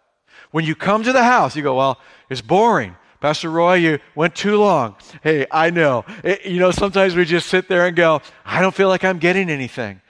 When 0.50 0.64
you 0.64 0.74
come 0.74 1.04
to 1.04 1.12
the 1.12 1.22
house, 1.22 1.54
you 1.54 1.62
go, 1.62 1.76
Well, 1.76 2.00
it's 2.28 2.40
boring. 2.40 2.96
Pastor 3.20 3.48
Roy, 3.48 3.74
you 3.74 4.00
went 4.16 4.34
too 4.34 4.56
long. 4.56 4.96
Hey, 5.22 5.46
I 5.52 5.70
know. 5.70 6.04
It, 6.24 6.46
you 6.46 6.58
know, 6.58 6.72
sometimes 6.72 7.14
we 7.14 7.24
just 7.24 7.46
sit 7.46 7.68
there 7.68 7.86
and 7.86 7.94
go, 7.94 8.22
I 8.44 8.60
don't 8.60 8.74
feel 8.74 8.88
like 8.88 9.04
I'm 9.04 9.20
getting 9.20 9.50
anything. 9.50 10.00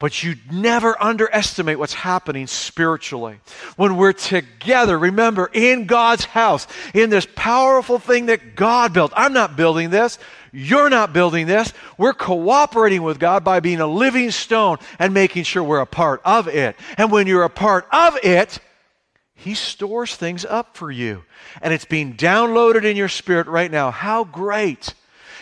But 0.00 0.22
you 0.22 0.36
never 0.50 1.00
underestimate 1.00 1.78
what's 1.78 1.92
happening 1.92 2.46
spiritually. 2.46 3.38
When 3.76 3.98
we're 3.98 4.14
together, 4.14 4.98
remember, 4.98 5.50
in 5.52 5.84
God's 5.84 6.24
house, 6.24 6.66
in 6.94 7.10
this 7.10 7.28
powerful 7.36 7.98
thing 7.98 8.26
that 8.26 8.56
God 8.56 8.94
built. 8.94 9.12
I'm 9.14 9.34
not 9.34 9.56
building 9.58 9.90
this. 9.90 10.18
You're 10.52 10.90
not 10.90 11.12
building 11.12 11.46
this. 11.46 11.72
We're 11.96 12.14
cooperating 12.14 13.02
with 13.02 13.18
God 13.18 13.44
by 13.44 13.60
being 13.60 13.80
a 13.80 13.86
living 13.86 14.30
stone 14.30 14.78
and 14.98 15.14
making 15.14 15.44
sure 15.44 15.62
we're 15.62 15.80
a 15.80 15.86
part 15.86 16.20
of 16.24 16.48
it. 16.48 16.76
And 16.96 17.10
when 17.12 17.26
you're 17.26 17.44
a 17.44 17.50
part 17.50 17.86
of 17.92 18.18
it, 18.22 18.58
He 19.34 19.54
stores 19.54 20.16
things 20.16 20.44
up 20.44 20.76
for 20.76 20.90
you. 20.90 21.24
And 21.62 21.72
it's 21.72 21.84
being 21.84 22.14
downloaded 22.14 22.84
in 22.84 22.96
your 22.96 23.08
spirit 23.08 23.46
right 23.46 23.70
now. 23.70 23.90
How 23.90 24.24
great 24.24 24.94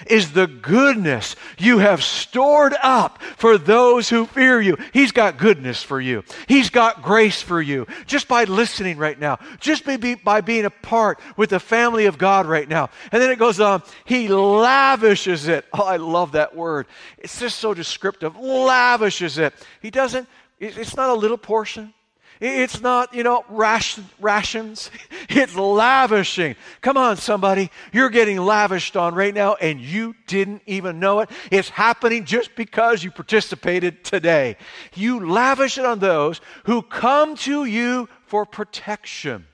is 0.06 0.32
the 0.32 0.46
goodness 0.46 1.36
you 1.58 1.78
have 1.78 2.02
stored 2.02 2.74
up 2.82 3.22
for 3.36 3.58
those 3.58 4.08
who 4.08 4.26
fear 4.26 4.60
you. 4.60 4.76
He's 4.92 5.12
got 5.12 5.38
goodness 5.38 5.82
for 5.82 6.00
you. 6.00 6.24
He's 6.46 6.70
got 6.70 7.02
grace 7.02 7.42
for 7.42 7.60
you. 7.60 7.86
Just 8.06 8.28
by 8.28 8.44
listening 8.44 8.98
right 8.98 9.18
now, 9.18 9.38
just 9.60 9.84
by, 9.84 9.96
by 10.22 10.40
being 10.40 10.64
a 10.64 10.70
part 10.70 11.20
with 11.36 11.50
the 11.50 11.60
family 11.60 12.06
of 12.06 12.18
God 12.18 12.46
right 12.46 12.68
now. 12.68 12.90
And 13.12 13.20
then 13.20 13.30
it 13.30 13.38
goes 13.38 13.60
on, 13.60 13.82
He 14.04 14.28
lavishes 14.28 15.48
it. 15.48 15.64
Oh, 15.72 15.84
I 15.84 15.96
love 15.96 16.32
that 16.32 16.54
word. 16.54 16.86
It's 17.18 17.38
just 17.38 17.58
so 17.58 17.74
descriptive. 17.74 18.36
Lavishes 18.36 19.38
it. 19.38 19.54
He 19.80 19.90
doesn't, 19.90 20.28
it's 20.58 20.96
not 20.96 21.10
a 21.10 21.14
little 21.14 21.38
portion. 21.38 21.94
It's 22.40 22.80
not, 22.80 23.14
you 23.14 23.22
know, 23.22 23.44
ration, 23.48 24.08
rations. 24.20 24.90
It's 25.30 25.54
lavishing. 25.54 26.56
Come 26.80 26.96
on, 26.96 27.18
somebody. 27.18 27.70
You're 27.92 28.08
getting 28.08 28.38
lavished 28.38 28.96
on 28.96 29.14
right 29.14 29.34
now 29.34 29.56
and 29.56 29.78
you 29.78 30.14
didn't 30.26 30.62
even 30.64 30.98
know 30.98 31.20
it. 31.20 31.30
It's 31.50 31.68
happening 31.68 32.24
just 32.24 32.56
because 32.56 33.04
you 33.04 33.10
participated 33.10 34.04
today. 34.04 34.56
You 34.94 35.28
lavish 35.28 35.76
it 35.76 35.84
on 35.84 35.98
those 35.98 36.40
who 36.64 36.80
come 36.80 37.36
to 37.36 37.66
you 37.66 38.08
for 38.24 38.46
protection, 38.46 39.46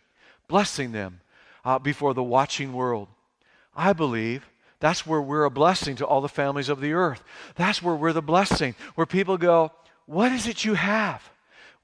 blessing 0.46 0.92
them 0.92 1.20
uh, 1.64 1.80
before 1.80 2.14
the 2.14 2.22
watching 2.22 2.72
world. 2.72 3.08
I 3.74 3.94
believe 3.94 4.48
that's 4.78 5.06
where 5.06 5.20
we're 5.20 5.44
a 5.44 5.50
blessing 5.50 5.96
to 5.96 6.06
all 6.06 6.20
the 6.20 6.28
families 6.28 6.68
of 6.68 6.80
the 6.80 6.92
earth. 6.92 7.24
That's 7.56 7.82
where 7.82 7.96
we're 7.96 8.12
the 8.12 8.22
blessing, 8.22 8.74
where 8.94 9.06
people 9.06 9.38
go, 9.38 9.72
What 10.06 10.30
is 10.30 10.46
it 10.46 10.64
you 10.64 10.74
have? 10.74 11.28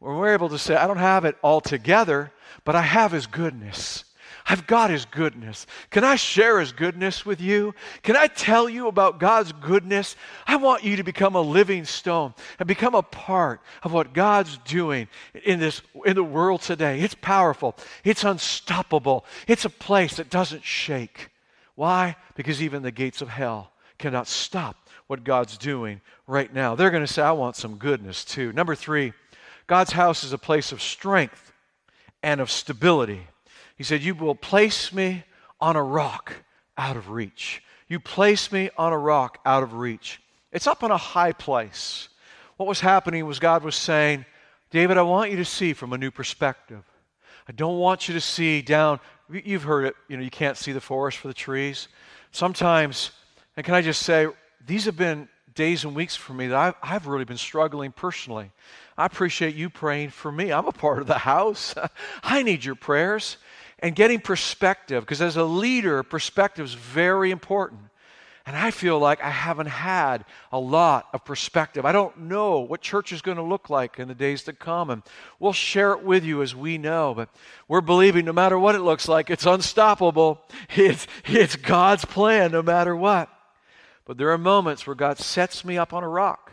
When 0.01 0.17
we're 0.17 0.33
able 0.33 0.49
to 0.49 0.59
say, 0.59 0.75
I 0.75 0.87
don't 0.87 0.97
have 0.97 1.25
it 1.25 1.37
all 1.43 1.61
together, 1.61 2.33
but 2.65 2.75
I 2.75 2.83
have 2.83 3.13
His 3.13 3.27
goodness. 3.27 4.05
I've 4.47 4.67
got 4.67 4.89
His 4.89 5.05
goodness. 5.05 5.67
Can 5.91 6.05
I 6.05 6.17
share 6.17 6.59
His 6.59 6.73
goodness 6.73 7.27
with 7.27 7.41
you? 7.41 7.75
Can 8.03 8.17
I 8.17 8.27
tell 8.27 8.69
you 8.69 8.89
about 8.89 9.21
God's 9.21 9.53
goodness? 9.53 10.17
I 10.47 10.57
want 10.57 10.85
you 10.85 10.97
to 10.97 11.05
become 11.05 11.35
a 11.35 11.41
living 11.43 11.85
stone 11.85 12.35
and 12.59 12.67
become 12.67 12.95
a 12.95 13.03
part 13.03 13.61
of 13.83 13.93
what 13.93 14.15
God's 14.15 14.57
doing 14.65 15.07
in 15.45 15.61
this 15.61 15.83
in 16.07 16.17
the 16.17 16.25
world 16.25 16.63
today. 16.63 17.01
It's 17.01 17.15
powerful. 17.15 17.77
It's 18.03 18.25
unstoppable. 18.25 19.27
It's 19.47 19.67
a 19.67 19.71
place 19.71 20.17
that 20.17 20.31
doesn't 20.31 20.65
shake. 20.65 21.29
Why? 21.75 22.17
Because 22.37 22.63
even 22.63 22.83
the 22.83 22.91
gates 22.91 23.21
of 23.21 23.29
hell 23.29 23.71
cannot 23.99 24.27
stop 24.27 24.89
what 25.09 25.25
God's 25.25 25.59
doing 25.59 26.01
right 26.27 26.53
now. 26.53 26.75
They're 26.75 26.91
going 26.91 27.07
to 27.07 27.13
say, 27.13 27.21
I 27.23 27.33
want 27.33 27.57
some 27.57 27.77
goodness 27.77 28.25
too. 28.25 28.53
Number 28.53 28.75
three, 28.75 29.13
God's 29.71 29.93
house 29.93 30.25
is 30.25 30.33
a 30.33 30.39
place 30.39 30.73
of 30.73 30.83
strength 30.83 31.53
and 32.25 32.41
of 32.41 32.51
stability. 32.51 33.29
He 33.77 33.85
said, 33.85 34.03
You 34.03 34.17
will 34.17 34.35
place 34.35 34.93
me 34.93 35.23
on 35.61 35.77
a 35.77 35.83
rock 35.83 36.33
out 36.77 36.97
of 36.97 37.11
reach. 37.11 37.63
You 37.87 38.01
place 38.01 38.51
me 38.51 38.71
on 38.77 38.93
a 38.93 38.99
rock 38.99 39.39
out 39.47 39.63
of 39.63 39.75
reach. 39.75 40.21
It's 40.51 40.67
up 40.67 40.83
on 40.83 40.91
a 40.91 40.97
high 40.97 41.31
place. 41.31 42.09
What 42.57 42.69
was 42.69 42.81
happening 42.81 43.27
was 43.27 43.39
God 43.39 43.63
was 43.63 43.77
saying, 43.77 44.25
David, 44.73 44.99
I 44.99 45.03
want 45.03 45.31
you 45.31 45.37
to 45.37 45.45
see 45.45 45.73
from 45.73 45.93
a 45.93 45.99
new 45.99 46.11
perspective. 46.11 46.83
I 47.49 47.53
don't 47.53 47.79
want 47.79 48.09
you 48.09 48.15
to 48.15 48.21
see 48.21 48.63
down. 48.63 48.99
You've 49.31 49.63
heard 49.63 49.85
it, 49.85 49.95
you 50.09 50.17
know, 50.17 50.25
you 50.25 50.31
can't 50.31 50.57
see 50.57 50.73
the 50.73 50.81
forest 50.81 51.19
for 51.19 51.29
the 51.29 51.35
trees. 51.35 51.87
Sometimes, 52.33 53.13
and 53.57 53.65
can 53.65 53.77
I 53.77 53.83
just 53.83 54.03
say, 54.03 54.27
these 54.67 54.87
have 54.87 54.97
been 54.97 55.29
days 55.55 55.85
and 55.85 55.95
weeks 55.95 56.17
for 56.17 56.33
me 56.33 56.49
that 56.49 56.57
I've, 56.57 56.75
I've 56.83 57.07
really 57.07 57.25
been 57.25 57.37
struggling 57.37 57.93
personally. 57.93 58.51
I 58.97 59.07
appreciate 59.07 59.55
you 59.55 59.71
praying 59.71 60.11
for 60.11 60.31
me. 60.31 60.53
I'm 60.53 60.67
a 60.67 60.73
part 60.73 60.99
of 60.99 61.07
the 61.07 61.19
house. 61.19 61.75
I 62.23 62.43
need 62.43 62.65
your 62.65 62.75
prayers. 62.75 63.37
And 63.79 63.97
getting 63.97 64.21
perspective, 64.21 65.05
because 65.05 65.23
as 65.23 65.37
a 65.37 65.45
leader, 65.45 66.03
perspective 66.03 66.67
is 66.67 66.75
very 66.75 67.31
important. 67.31 67.81
And 68.47 68.57
I 68.57 68.71
feel 68.71 68.99
like 68.99 69.23
I 69.23 69.31
haven't 69.31 69.69
had 69.69 70.25
a 70.51 70.59
lot 70.59 71.09
of 71.13 71.25
perspective. 71.25 71.85
I 71.85 71.93
don't 71.93 72.19
know 72.23 72.61
what 72.61 72.81
church 72.81 73.13
is 73.13 73.23
going 73.23 73.37
to 73.37 73.43
look 73.43 73.71
like 73.71 73.99
in 73.99 74.09
the 74.09 74.15
days 74.15 74.43
to 74.45 74.53
come. 74.53 74.91
And 74.91 75.03
we'll 75.39 75.53
share 75.53 75.93
it 75.93 76.03
with 76.03 76.25
you 76.25 76.43
as 76.43 76.55
we 76.55 76.77
know. 76.77 77.15
But 77.15 77.29
we're 77.69 77.81
believing 77.81 78.25
no 78.25 78.33
matter 78.33 78.59
what 78.59 78.75
it 78.75 78.81
looks 78.81 79.09
like, 79.09 79.31
it's 79.31 79.47
unstoppable. 79.47 80.43
It's, 80.77 81.07
it's 81.27 81.57
God's 81.57 82.05
plan 82.05 82.53
no 82.53 82.63
matter 82.63 82.97
what. 82.97 83.29
But 84.05 84.19
there 84.19 84.31
are 84.31 84.39
moments 84.39 84.87
where 84.87 84.97
God 84.97 85.19
sets 85.19 85.65
me 85.65 85.79
up 85.79 85.93
on 85.93 86.03
a 86.03 86.09
rock 86.09 86.53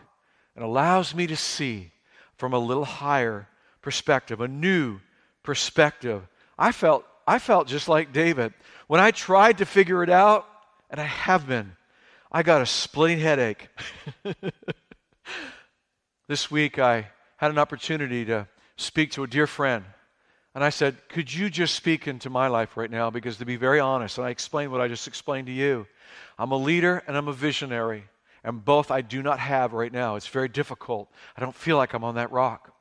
and 0.56 0.64
allows 0.64 1.16
me 1.16 1.28
to 1.28 1.36
see 1.36 1.92
from 2.36 2.54
a 2.54 2.60
little 2.60 2.86
higher 2.86 3.48
perspective, 3.82 4.42
a 4.42 4.48
new 4.48 5.00
perspective. 5.44 6.28
I 6.58 6.72
felt, 6.72 7.06
I 7.26 7.40
felt 7.40 7.68
just 7.68 7.88
like 7.88 8.14
David. 8.14 8.54
When 8.88 9.00
I 9.00 9.12
tried 9.12 9.60
to 9.60 9.66
figure 9.66 10.04
it 10.04 10.10
out, 10.10 10.48
and 10.90 11.02
I 11.02 11.06
have 11.06 11.48
been, 11.48 11.76
I 12.32 12.44
got 12.44 12.62
a 12.62 12.66
splitting 12.66 13.20
headache. 13.20 13.70
this 16.28 16.52
week, 16.52 16.80
I 16.80 17.08
had 17.38 17.52
an 17.52 17.58
opportunity 17.58 18.26
to 18.26 18.48
speak 18.76 19.12
to 19.12 19.24
a 19.24 19.28
dear 19.28 19.48
friend. 19.48 19.86
And 20.54 20.64
I 20.64 20.70
said, 20.70 20.98
Could 21.10 21.34
you 21.34 21.50
just 21.50 21.76
speak 21.76 22.08
into 22.08 22.30
my 22.30 22.48
life 22.48 22.78
right 22.78 22.90
now? 22.90 23.10
Because 23.10 23.38
to 23.38 23.46
be 23.46 23.58
very 23.58 23.80
honest, 23.80 24.18
and 24.18 24.26
I 24.26 24.32
explained 24.32 24.72
what 24.72 24.82
I 24.82 24.88
just 24.88 25.08
explained 25.08 25.48
to 25.48 25.54
you, 25.54 25.86
I'm 26.38 26.52
a 26.52 26.58
leader 26.58 27.04
and 27.08 27.18
I'm 27.18 27.28
a 27.28 27.34
visionary. 27.34 28.06
And 28.44 28.64
both 28.64 28.92
I 28.92 29.02
do 29.02 29.22
not 29.22 29.40
have 29.40 29.74
right 29.74 29.92
now. 29.92 30.16
It's 30.16 30.28
very 30.28 30.48
difficult. 30.48 31.12
I 31.36 31.42
don't 31.42 31.56
feel 31.56 31.78
like 31.78 31.94
I'm 31.94 32.04
on 32.04 32.16
that 32.16 32.32
rock. 32.32 32.74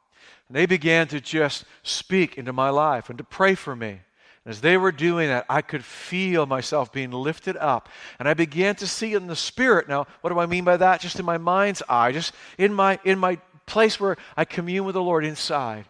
And 0.49 0.57
they 0.57 0.67
began 0.67 1.09
to 1.09 1.21
just 1.21 1.65
speak 1.83 2.39
into 2.39 2.53
my 2.53 2.71
life 2.71 3.09
and 3.09 3.19
to 3.19 3.25
pray 3.25 3.55
for 3.55 3.75
me. 3.75 4.01
And 4.45 4.53
as 4.53 4.61
they 4.61 4.77
were 4.77 4.93
doing 4.93 5.29
that, 5.29 5.45
I 5.49 5.61
could 5.63 5.85
feel 5.85 6.47
myself 6.47 6.93
being 6.93 7.11
lifted 7.11 7.57
up. 7.57 7.89
And 8.21 8.29
I 8.29 8.35
began 8.35 8.77
to 8.77 8.87
see 8.87 9.15
in 9.15 9.27
the 9.27 9.35
spirit. 9.35 9.89
Now, 9.89 10.07
what 10.21 10.31
do 10.31 10.39
I 10.39 10.47
mean 10.47 10.63
by 10.63 10.77
that? 10.77 11.01
Just 11.01 11.19
in 11.19 11.25
my 11.25 11.39
mind's 11.39 11.83
eye, 11.89 12.13
just 12.13 12.33
in 12.59 12.73
my 12.73 13.01
in 13.05 13.19
my 13.19 13.39
place 13.67 13.99
where 13.99 14.17
I 14.37 14.45
commune 14.45 14.85
with 14.85 14.95
the 14.95 15.03
Lord 15.03 15.25
inside. 15.25 15.87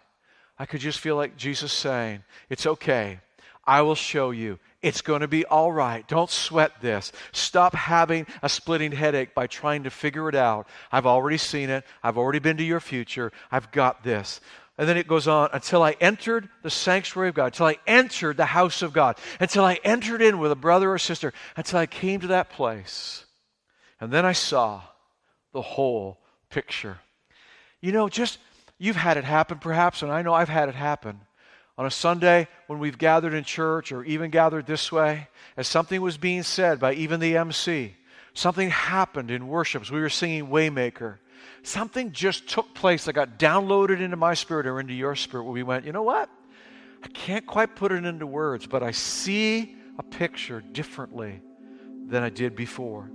I 0.59 0.65
could 0.65 0.81
just 0.81 1.01
feel 1.01 1.17
like 1.17 1.37
Jesus 1.37 1.71
saying, 1.71 2.25
It's 2.49 2.67
okay. 2.67 3.21
I 3.67 3.83
will 3.83 3.95
show 3.95 4.31
you. 4.31 4.59
It's 4.83 5.01
going 5.01 5.23
to 5.23 5.29
be 5.29 5.45
all 5.47 5.73
right. 5.73 6.07
Don't 6.07 6.31
sweat 6.31 6.81
this. 6.81 7.11
Stop 7.33 7.75
having 7.75 8.27
a 8.43 8.49
splitting 8.49 8.93
headache 8.93 9.35
by 9.35 9.47
trying 9.47 9.85
to 9.85 9.91
figure 9.91 10.29
it 10.29 10.35
out. 10.35 10.69
I've 10.93 11.07
already 11.07 11.39
seen 11.39 11.71
it. 11.71 11.85
I've 12.03 12.19
already 12.19 12.39
been 12.39 12.59
to 12.59 12.65
your 12.65 12.81
future. 12.81 13.33
I've 13.51 13.71
got 13.73 14.05
this. 14.05 14.41
And 14.79 14.87
then 14.87 14.99
it 14.99 15.09
goes 15.09 15.27
on 15.27 15.49
until 15.55 15.83
I 15.83 15.93
entered 16.01 16.51
the 16.63 16.71
sanctuary 16.71 17.31
of 17.31 17.35
God, 17.35 17.47
until 17.47 17.67
I 17.67 17.79
entered 17.87 18.37
the 18.37 18.47
house 18.47 18.83
of 18.83 18.93
God, 18.93 19.17
until 19.41 19.65
I 19.65 19.79
entered 19.83 20.21
in 20.21 20.39
with 20.39 20.53
a 20.53 20.57
brother 20.57 20.93
or 20.93 20.99
sister, 20.99 21.33
until 21.57 21.79
I 21.79 21.87
came 21.87 22.21
to 22.21 22.27
that 22.29 22.51
place. 22.51 23.25
And 24.01 24.13
then 24.13 24.27
I 24.27 24.33
saw 24.33 24.83
the 25.53 25.63
whole 25.63 26.19
picture. 26.51 26.99
You 27.81 27.93
know, 27.93 28.11
just 28.11 28.39
you've 28.79 28.97
had 28.97 29.17
it 29.17 29.25
happen 29.25 29.59
perhaps, 29.59 30.03
and 30.03 30.13
I 30.13 30.21
know 30.21 30.35
I've 30.35 30.51
had 30.51 30.69
it 30.69 30.75
happen 30.75 31.21
on 31.79 31.87
a 31.87 31.91
Sunday 31.91 32.49
when 32.67 32.79
we've 32.79 32.99
gathered 32.99 33.35
in 33.35 33.45
church 33.45 33.93
or 33.93 34.03
even 34.05 34.31
gathered 34.31 34.67
this 34.67 34.91
way, 34.91 35.29
as 35.57 35.69
something 35.69 36.01
was 36.01 36.17
being 36.17 36.43
said 36.43 36.81
by 36.81 36.95
even 36.95 37.21
the 37.21 37.37
MC, 37.37 37.95
something 38.35 38.71
happened 38.71 39.31
in 39.31 39.49
worship 39.49 39.83
as 39.83 39.91
we 39.91 40.01
were 40.01 40.09
singing 40.09 40.47
Waymaker. 40.47 41.19
Something 41.63 42.13
just 42.13 42.49
took 42.49 42.75
place 42.75 43.05
that 43.05 43.13
got 43.13 43.39
downloaded 43.39 44.01
into 44.01 44.17
my 44.17 44.35
spirit 44.35 44.67
or 44.67 44.81
into 44.81 44.95
your 44.95 45.15
spirit 45.17 45.45
where 45.45 45.53
we 45.53 45.63
went, 45.63 45.85
you 45.85 45.93
know 45.93 46.03
what? 46.03 46.31
I 47.03 47.09
can't 47.09 47.47
quite 47.47 47.77
put 47.77 47.93
it 47.93 48.05
into 48.05 48.27
words, 48.27 48.67
but 48.67 48.83
I 48.83 48.93
see 48.93 49.77
a 49.99 50.03
picture 50.03 50.61
differently 50.61 51.41
than 52.07 52.23
I 52.23 52.31
did 52.31 52.57
before. 52.57 53.11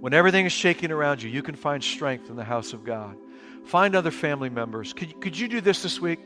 When 0.00 0.12
everything 0.14 0.46
is 0.46 0.52
shaking 0.52 0.92
around 0.92 1.22
you, 1.22 1.30
you 1.30 1.42
can 1.42 1.54
find 1.54 1.82
strength 1.82 2.28
in 2.28 2.36
the 2.36 2.44
house 2.44 2.72
of 2.72 2.84
God. 2.84 3.16
Find 3.64 3.96
other 3.96 4.10
family 4.10 4.50
members. 4.50 4.92
Could, 4.92 5.20
could 5.20 5.36
you 5.36 5.48
do 5.48 5.60
this 5.60 5.82
this 5.82 6.00
week? 6.00 6.20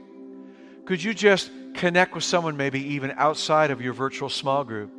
Could 0.84 1.02
you 1.02 1.14
just 1.14 1.50
connect 1.74 2.14
with 2.14 2.24
someone 2.24 2.56
maybe 2.56 2.94
even 2.94 3.12
outside 3.16 3.70
of 3.70 3.80
your 3.80 3.92
virtual 3.92 4.28
small 4.28 4.64
group? 4.64 4.90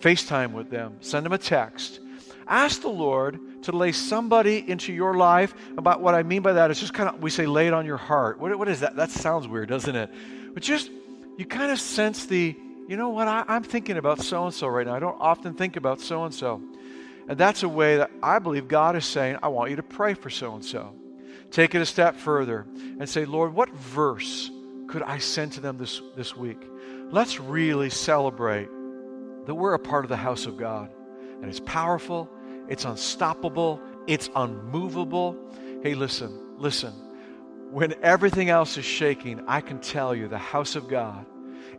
FaceTime 0.00 0.52
with 0.52 0.70
them, 0.70 0.96
send 1.00 1.24
them 1.24 1.32
a 1.32 1.38
text. 1.38 2.00
Ask 2.46 2.82
the 2.82 2.88
Lord 2.88 3.62
to 3.62 3.72
lay 3.72 3.92
somebody 3.92 4.68
into 4.68 4.92
your 4.92 5.14
life. 5.14 5.54
About 5.78 6.00
what 6.00 6.14
I 6.14 6.22
mean 6.22 6.42
by 6.42 6.52
that 6.52 6.70
is 6.70 6.78
just 6.78 6.92
kind 6.92 7.08
of, 7.08 7.22
we 7.22 7.30
say, 7.30 7.46
lay 7.46 7.66
it 7.66 7.72
on 7.72 7.86
your 7.86 7.96
heart. 7.96 8.38
What, 8.38 8.56
what 8.58 8.68
is 8.68 8.80
that? 8.80 8.96
That 8.96 9.10
sounds 9.10 9.48
weird, 9.48 9.68
doesn't 9.68 9.96
it? 9.96 10.10
But 10.52 10.62
just, 10.62 10.90
you 11.38 11.46
kind 11.46 11.72
of 11.72 11.80
sense 11.80 12.26
the, 12.26 12.54
you 12.86 12.96
know 12.96 13.08
what, 13.08 13.28
I, 13.28 13.44
I'm 13.48 13.62
thinking 13.62 13.96
about 13.96 14.20
so 14.20 14.44
and 14.44 14.52
so 14.52 14.68
right 14.68 14.86
now. 14.86 14.94
I 14.94 14.98
don't 14.98 15.18
often 15.18 15.54
think 15.54 15.76
about 15.76 16.00
so 16.00 16.24
and 16.24 16.34
so. 16.34 16.60
And 17.26 17.38
that's 17.38 17.62
a 17.62 17.68
way 17.68 17.96
that 17.96 18.10
I 18.22 18.38
believe 18.38 18.68
God 18.68 18.96
is 18.96 19.06
saying, 19.06 19.38
I 19.42 19.48
want 19.48 19.70
you 19.70 19.76
to 19.76 19.82
pray 19.82 20.12
for 20.12 20.28
so 20.28 20.54
and 20.54 20.64
so. 20.64 20.94
Take 21.50 21.74
it 21.74 21.80
a 21.80 21.86
step 21.86 22.16
further 22.16 22.66
and 22.98 23.08
say, 23.08 23.24
Lord, 23.24 23.54
what 23.54 23.70
verse 23.70 24.50
could 24.86 25.02
I 25.02 25.18
send 25.18 25.52
to 25.52 25.60
them 25.60 25.78
this, 25.78 26.00
this 26.16 26.36
week? 26.36 26.60
Let's 27.10 27.40
really 27.40 27.90
celebrate 27.90 28.68
that 29.46 29.54
we're 29.54 29.74
a 29.74 29.78
part 29.78 30.04
of 30.04 30.08
the 30.08 30.16
house 30.16 30.46
of 30.46 30.56
God. 30.56 30.90
And 31.40 31.46
it's 31.46 31.60
powerful, 31.60 32.30
it's 32.68 32.84
unstoppable, 32.84 33.80
it's 34.06 34.30
unmovable. 34.34 35.36
Hey, 35.82 35.94
listen, 35.94 36.56
listen. 36.58 36.92
When 37.70 37.94
everything 38.02 38.50
else 38.50 38.78
is 38.78 38.84
shaking, 38.84 39.44
I 39.48 39.60
can 39.60 39.80
tell 39.80 40.14
you 40.14 40.28
the 40.28 40.38
house 40.38 40.76
of 40.76 40.88
God 40.88 41.26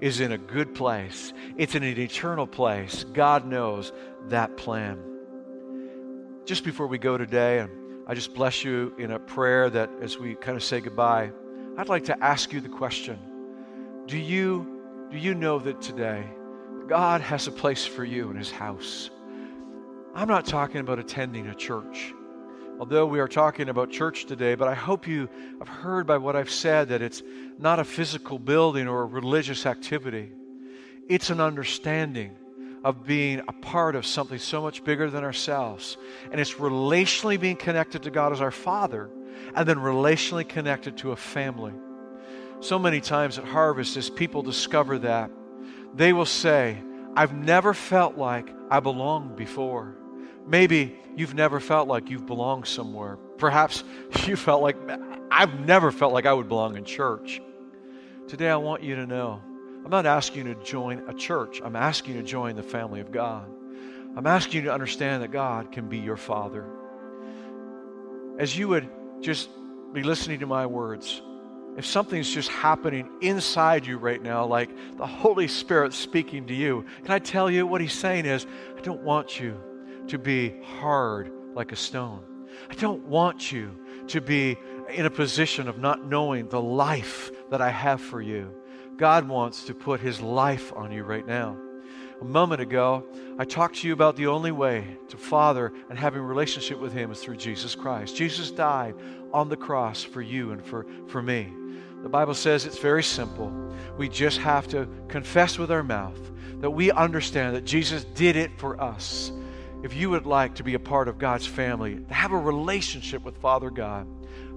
is 0.02 0.20
in 0.20 0.32
a 0.32 0.38
good 0.38 0.76
place. 0.76 1.34
It's 1.58 1.76
in 1.76 1.84
an 1.84 1.98
eternal 1.98 2.48
place. 2.48 3.04
God 3.06 3.48
knows 3.48 3.92
that 4.28 4.58
plan. 4.58 5.00
just 6.46 6.64
before 6.64 6.86
we 6.88 6.98
go 7.00 7.18
today, 7.18 7.60
and 7.60 7.72
I 8.08 8.14
just 8.14 8.34
bless 8.36 8.64
you 8.64 8.94
in 9.00 9.12
a 9.12 9.20
prayer 9.20 9.70
that 9.70 9.90
as 10.02 10.20
we 10.20 10.36
kind 10.36 10.56
of 10.56 10.64
say 10.64 10.80
goodbye, 10.80 11.32
I'd 11.78 11.90
like 11.90 12.06
to 12.06 12.24
ask 12.24 12.54
you 12.54 12.62
the 12.62 12.70
question 12.70 13.20
Do 14.08 14.18
you, 14.18 15.08
do 15.12 15.18
you 15.18 15.36
know 15.36 15.60
that 15.60 15.82
today 15.82 16.24
God 16.88 17.22
has 17.22 17.48
a 17.48 17.52
place 17.52 17.86
for 17.86 18.06
you 18.06 18.30
in 18.30 18.38
His 18.38 18.50
house? 18.50 19.10
I'm 20.14 20.30
not 20.30 20.46
talking 20.46 20.80
about 20.80 21.00
attending 21.00 21.48
a 21.48 21.56
church. 21.56 22.14
Although 22.80 23.06
we 23.06 23.20
are 23.20 23.28
talking 23.28 23.68
about 23.70 23.90
church 23.90 24.26
today, 24.26 24.56
but 24.56 24.68
I 24.68 24.74
hope 24.74 25.08
you 25.08 25.30
have 25.60 25.68
heard 25.68 26.08
by 26.08 26.18
what 26.18 26.36
I've 26.36 26.50
said 26.50 26.90
that 26.90 27.02
it's 27.02 27.24
not 27.58 27.80
a 27.80 27.86
physical 27.86 28.40
building 28.40 28.88
or 28.88 29.04
a 29.04 29.06
religious 29.06 29.66
activity. 29.66 30.32
It's 31.10 31.30
an 31.30 31.40
understanding 31.40 32.36
of 32.84 33.06
being 33.06 33.42
a 33.48 33.54
part 33.54 33.96
of 33.96 34.06
something 34.06 34.40
so 34.40 34.62
much 34.62 34.84
bigger 34.84 35.10
than 35.10 35.24
ourselves. 35.24 35.98
And 36.32 36.40
it's 36.40 36.56
relationally 36.56 37.40
being 37.40 37.56
connected 37.56 38.04
to 38.04 38.12
God 38.12 38.32
as 38.32 38.42
our 38.42 38.52
Father 38.52 39.10
and 39.56 39.68
then 39.68 39.78
relationally 39.78 40.48
connected 40.48 40.98
to 40.98 41.12
a 41.12 41.16
family. 41.16 41.74
So 42.60 42.80
many 42.80 43.02
times 43.02 43.38
at 43.38 43.46
Harvest, 43.46 43.98
as 43.98 44.10
people 44.10 44.42
discover 44.42 45.00
that, 45.00 45.30
they 45.94 46.14
will 46.14 46.26
say, 46.26 46.78
I've 47.16 47.34
never 47.34 47.74
felt 47.74 48.18
like 48.18 48.50
I 48.70 48.80
belonged 48.80 49.36
before. 49.36 49.96
Maybe 50.48 50.98
you've 51.16 51.34
never 51.34 51.60
felt 51.60 51.88
like 51.88 52.10
you've 52.10 52.26
belonged 52.26 52.68
somewhere. 52.68 53.18
Perhaps 53.38 53.84
you 54.26 54.36
felt 54.36 54.62
like, 54.62 54.78
I've 55.32 55.60
never 55.60 55.92
felt 55.92 56.14
like 56.14 56.26
I 56.26 56.34
would 56.34 56.50
belong 56.50 56.78
in 56.78 56.86
church. 56.86 57.42
Today, 58.28 58.50
I 58.50 58.58
want 58.58 58.84
you 58.84 58.96
to 58.96 59.06
know 59.06 59.42
I'm 59.84 59.92
not 59.92 60.08
asking 60.08 60.48
you 60.48 60.56
to 60.56 60.64
join 60.64 61.08
a 61.08 61.14
church, 61.14 61.62
I'm 61.64 61.76
asking 61.76 62.16
you 62.16 62.22
to 62.22 62.28
join 62.28 62.56
the 62.56 62.64
family 62.64 63.02
of 63.02 63.12
God. 63.12 63.48
I'm 64.18 64.26
asking 64.26 64.62
you 64.62 64.62
to 64.64 64.74
understand 64.74 65.22
that 65.22 65.32
God 65.32 65.72
can 65.72 65.90
be 65.90 66.00
your 66.00 66.18
Father. 66.18 66.66
As 68.40 68.58
you 68.58 68.70
would 68.70 68.90
just 69.22 69.50
be 69.94 70.04
listening 70.04 70.40
to 70.40 70.46
my 70.46 70.66
words, 70.66 71.22
if 71.78 71.86
something's 71.86 72.34
just 72.34 72.50
happening 72.50 73.10
inside 73.22 73.86
you 73.86 73.98
right 73.98 74.22
now, 74.22 74.46
like 74.46 74.70
the 74.98 75.06
Holy 75.06 75.48
Spirit 75.48 75.94
speaking 75.94 76.48
to 76.48 76.54
you, 76.54 76.86
can 77.04 77.12
I 77.12 77.20
tell 77.20 77.50
you 77.50 77.68
what 77.68 77.82
He's 77.82 77.94
saying 77.94 78.26
is, 78.26 78.46
I 78.78 78.82
don't 78.82 79.02
want 79.02 79.40
you 79.40 79.60
to 80.08 80.18
be 80.18 80.62
hard 80.62 81.32
like 81.54 81.72
a 81.72 81.76
stone. 81.76 82.24
I 82.70 82.76
don't 82.76 83.04
want 83.06 83.52
you 83.52 83.76
to 84.08 84.22
be 84.22 84.58
in 84.90 85.06
a 85.06 85.10
position 85.10 85.68
of 85.68 85.80
not 85.80 86.06
knowing 86.06 86.48
the 86.48 86.62
life 86.62 87.32
that 87.50 87.62
I 87.62 87.70
have 87.70 88.00
for 88.00 88.22
you. 88.22 88.54
God 88.98 89.28
wants 89.28 89.66
to 89.66 89.74
put 89.74 90.00
His 90.00 90.22
life 90.22 90.72
on 90.74 90.92
you 90.92 91.04
right 91.04 91.26
now. 91.26 91.58
A 92.22 92.26
moment 92.26 92.62
ago, 92.62 93.04
I 93.38 93.46
talked 93.46 93.76
to 93.78 93.88
you 93.88 93.94
about 93.94 94.16
the 94.16 94.28
only 94.28 94.52
way 94.52 94.98
to 95.10 95.18
Father 95.18 95.74
and 95.90 96.00
having 96.00 96.22
relationship 96.22 96.80
with 96.80 96.94
Him 96.94 97.12
is 97.12 97.20
through 97.20 97.38
Jesus 97.38 97.76
Christ. 97.76 98.16
Jesus 98.16 98.52
died 98.52 98.96
on 99.34 99.50
the 99.50 99.58
cross 99.58 100.02
for 100.02 100.22
you 100.22 100.52
and 100.52 100.64
for, 100.64 100.86
for 101.08 101.22
me. 101.22 101.52
The 102.04 102.10
Bible 102.10 102.34
says 102.34 102.66
it's 102.66 102.78
very 102.78 103.04
simple. 103.04 103.52
We 103.98 104.08
just 104.08 104.38
have 104.38 104.68
to 104.70 104.88
confess 105.08 105.58
with 105.58 105.72
our 105.72 105.84
mouth 105.84 106.20
that 106.62 106.72
we 106.72 106.92
understand 106.92 107.56
that 107.56 107.66
Jesus 107.66 108.06
did 108.06 108.36
it 108.36 108.58
for 108.58 108.80
us 108.82 109.32
if 109.84 109.94
you 109.94 110.10
would 110.10 110.26
like 110.26 110.56
to 110.56 110.64
be 110.64 110.74
a 110.74 110.80
part 110.80 111.08
of 111.08 111.20
God's 111.20 111.46
family, 111.46 112.00
to 112.00 112.14
have 112.14 112.32
a 112.32 112.38
relationship 112.38 113.24
with 113.24 113.38
Father 113.38 113.70
God, 113.70 114.08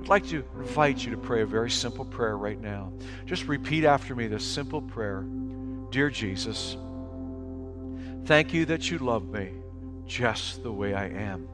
I'd 0.01 0.09
like 0.09 0.27
to 0.29 0.45
invite 0.57 1.05
you 1.05 1.11
to 1.11 1.19
pray 1.19 1.43
a 1.43 1.47
very 1.47 1.71
simple 1.71 2.05
prayer 2.05 2.39
right 2.39 2.59
now. 2.59 2.93
Just 3.27 3.47
repeat 3.47 3.85
after 3.85 4.15
me 4.15 4.27
this 4.27 4.45
simple 4.45 4.81
prayer 4.81 5.27
Dear 5.91 6.09
Jesus, 6.11 6.77
thank 8.29 8.53
you 8.53 8.67
that 8.67 8.91
you 8.91 8.99
love 8.99 9.27
me 9.27 9.51
just 10.05 10.63
the 10.63 10.71
way 10.71 10.93
I 10.93 11.07
am. 11.07 11.49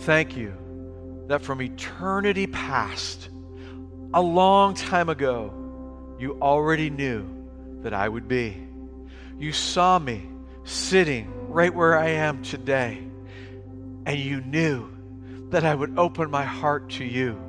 Thank 0.00 0.36
you 0.36 0.52
that 1.26 1.40
from 1.40 1.62
eternity 1.62 2.46
past, 2.46 3.30
a 4.12 4.20
long 4.20 4.74
time 4.74 5.08
ago, 5.08 5.54
you 6.18 6.36
already 6.42 6.90
knew 6.90 7.26
that 7.82 7.94
I 7.94 8.10
would 8.10 8.28
be. 8.28 8.62
You 9.38 9.52
saw 9.52 9.98
me 9.98 10.28
sitting 10.64 11.32
right 11.48 11.74
where 11.74 11.96
I 11.96 12.08
am 12.08 12.42
today, 12.42 13.02
and 14.04 14.18
you 14.18 14.42
knew 14.42 14.86
that 15.48 15.64
I 15.64 15.74
would 15.74 15.98
open 15.98 16.30
my 16.30 16.44
heart 16.44 16.90
to 16.90 17.06
you, 17.06 17.40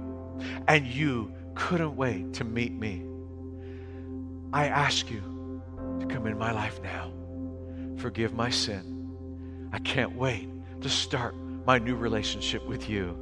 and 0.69 0.87
you 0.87 1.33
couldn't 1.55 1.97
wait 1.97 2.35
to 2.35 2.45
meet 2.45 2.71
me. 2.71 3.05
I 4.53 4.67
ask 4.67 5.11
you 5.11 5.61
to 5.99 6.05
come 6.05 6.27
in 6.27 6.37
my 6.37 6.53
life 6.53 6.81
now. 6.81 7.11
Forgive 8.01 8.33
my 8.33 8.49
sin. 8.49 9.69
I 9.71 9.77
can't 9.77 10.15
wait 10.15 10.49
to 10.81 10.89
start 10.89 11.35
my 11.67 11.77
new 11.77 11.95
relationship 11.95 12.65
with 12.65 12.89
you. 12.89 13.15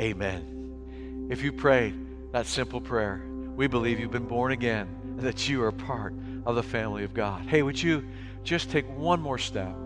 Amen. 0.00 1.28
If 1.30 1.44
you 1.44 1.52
prayed 1.52 1.94
that 2.32 2.46
simple 2.46 2.80
prayer, 2.80 3.24
we 3.54 3.68
believe 3.68 4.00
you've 4.00 4.10
been 4.10 4.26
born 4.26 4.50
again 4.50 4.88
and 5.16 5.20
that 5.20 5.48
you 5.48 5.62
are 5.62 5.70
part 5.70 6.12
of 6.44 6.56
the 6.56 6.62
family 6.64 7.04
of 7.04 7.14
God. 7.14 7.46
Hey, 7.46 7.62
would 7.62 7.80
you 7.80 8.04
just 8.42 8.68
take 8.68 8.84
one 8.98 9.20
more 9.20 9.38
step? 9.38 9.76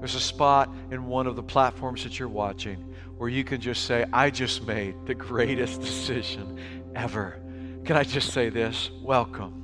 There's 0.00 0.16
a 0.16 0.20
spot 0.20 0.68
in 0.90 1.06
one 1.06 1.28
of 1.28 1.36
the 1.36 1.42
platforms 1.44 2.02
that 2.02 2.18
you're 2.18 2.28
watching 2.28 2.92
where 3.16 3.28
you 3.28 3.44
can 3.44 3.60
just 3.60 3.84
say, 3.84 4.04
I 4.12 4.30
just 4.30 4.66
made 4.66 4.96
the 5.06 5.14
greatest 5.14 5.80
decision 5.80 6.58
ever. 6.96 7.40
Can 7.84 7.96
I 7.96 8.02
just 8.02 8.32
say 8.32 8.48
this? 8.48 8.90
Welcome 9.02 9.62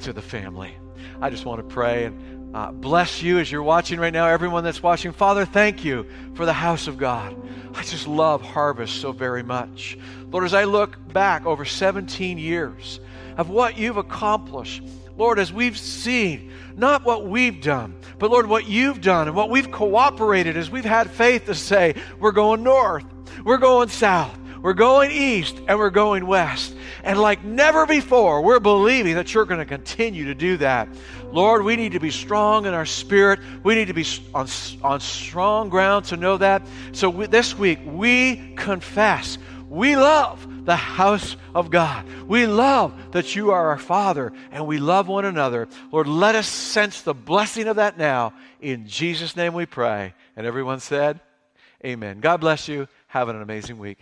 to 0.00 0.12
the 0.12 0.22
family. 0.22 0.74
I 1.20 1.30
just 1.30 1.44
want 1.44 1.60
to 1.60 1.74
pray 1.74 2.06
and 2.06 2.37
uh, 2.54 2.72
bless 2.72 3.22
you 3.22 3.38
as 3.38 3.52
you're 3.52 3.62
watching 3.62 4.00
right 4.00 4.12
now, 4.12 4.26
everyone 4.26 4.64
that's 4.64 4.82
watching. 4.82 5.12
Father, 5.12 5.44
thank 5.44 5.84
you 5.84 6.06
for 6.34 6.46
the 6.46 6.52
house 6.52 6.86
of 6.86 6.96
God. 6.96 7.36
I 7.74 7.82
just 7.82 8.08
love 8.08 8.40
Harvest 8.40 9.00
so 9.00 9.12
very 9.12 9.42
much. 9.42 9.98
Lord, 10.30 10.44
as 10.44 10.54
I 10.54 10.64
look 10.64 10.96
back 11.12 11.46
over 11.46 11.64
17 11.64 12.38
years 12.38 13.00
of 13.36 13.50
what 13.50 13.76
you've 13.76 13.98
accomplished, 13.98 14.82
Lord, 15.16 15.38
as 15.38 15.52
we've 15.52 15.76
seen, 15.76 16.52
not 16.76 17.04
what 17.04 17.26
we've 17.26 17.60
done, 17.60 17.96
but 18.18 18.30
Lord, 18.30 18.46
what 18.46 18.66
you've 18.66 19.00
done 19.00 19.26
and 19.26 19.36
what 19.36 19.50
we've 19.50 19.70
cooperated 19.70 20.56
as 20.56 20.70
we've 20.70 20.84
had 20.84 21.10
faith 21.10 21.46
to 21.46 21.54
say, 21.54 21.96
we're 22.18 22.32
going 22.32 22.62
north, 22.62 23.04
we're 23.44 23.58
going 23.58 23.88
south, 23.88 24.38
we're 24.62 24.74
going 24.74 25.10
east, 25.10 25.60
and 25.68 25.78
we're 25.78 25.90
going 25.90 26.26
west. 26.26 26.74
And 27.04 27.20
like 27.20 27.44
never 27.44 27.86
before, 27.86 28.42
we're 28.42 28.60
believing 28.60 29.14
that 29.14 29.32
you're 29.32 29.44
going 29.44 29.60
to 29.60 29.66
continue 29.66 30.24
to 30.26 30.34
do 30.34 30.56
that. 30.58 30.88
Lord, 31.30 31.64
we 31.64 31.76
need 31.76 31.92
to 31.92 32.00
be 32.00 32.10
strong 32.10 32.66
in 32.66 32.74
our 32.74 32.86
spirit. 32.86 33.40
We 33.62 33.74
need 33.74 33.88
to 33.88 33.94
be 33.94 34.06
on, 34.34 34.48
on 34.82 35.00
strong 35.00 35.68
ground 35.68 36.06
to 36.06 36.16
know 36.16 36.36
that. 36.38 36.62
So 36.92 37.10
we, 37.10 37.26
this 37.26 37.56
week, 37.56 37.78
we 37.84 38.54
confess. 38.56 39.38
We 39.68 39.96
love 39.96 40.46
the 40.64 40.76
house 40.76 41.36
of 41.54 41.70
God. 41.70 42.06
We 42.26 42.46
love 42.46 43.12
that 43.12 43.36
you 43.36 43.50
are 43.52 43.68
our 43.68 43.78
Father 43.78 44.32
and 44.50 44.66
we 44.66 44.78
love 44.78 45.08
one 45.08 45.24
another. 45.24 45.68
Lord, 45.92 46.06
let 46.06 46.34
us 46.34 46.46
sense 46.46 47.02
the 47.02 47.14
blessing 47.14 47.68
of 47.68 47.76
that 47.76 47.98
now. 47.98 48.32
In 48.60 48.86
Jesus' 48.86 49.36
name 49.36 49.54
we 49.54 49.66
pray. 49.66 50.14
And 50.36 50.46
everyone 50.46 50.80
said, 50.80 51.20
Amen. 51.84 52.20
God 52.20 52.38
bless 52.38 52.68
you. 52.68 52.88
Have 53.06 53.28
an 53.28 53.40
amazing 53.40 53.78
week. 53.78 53.98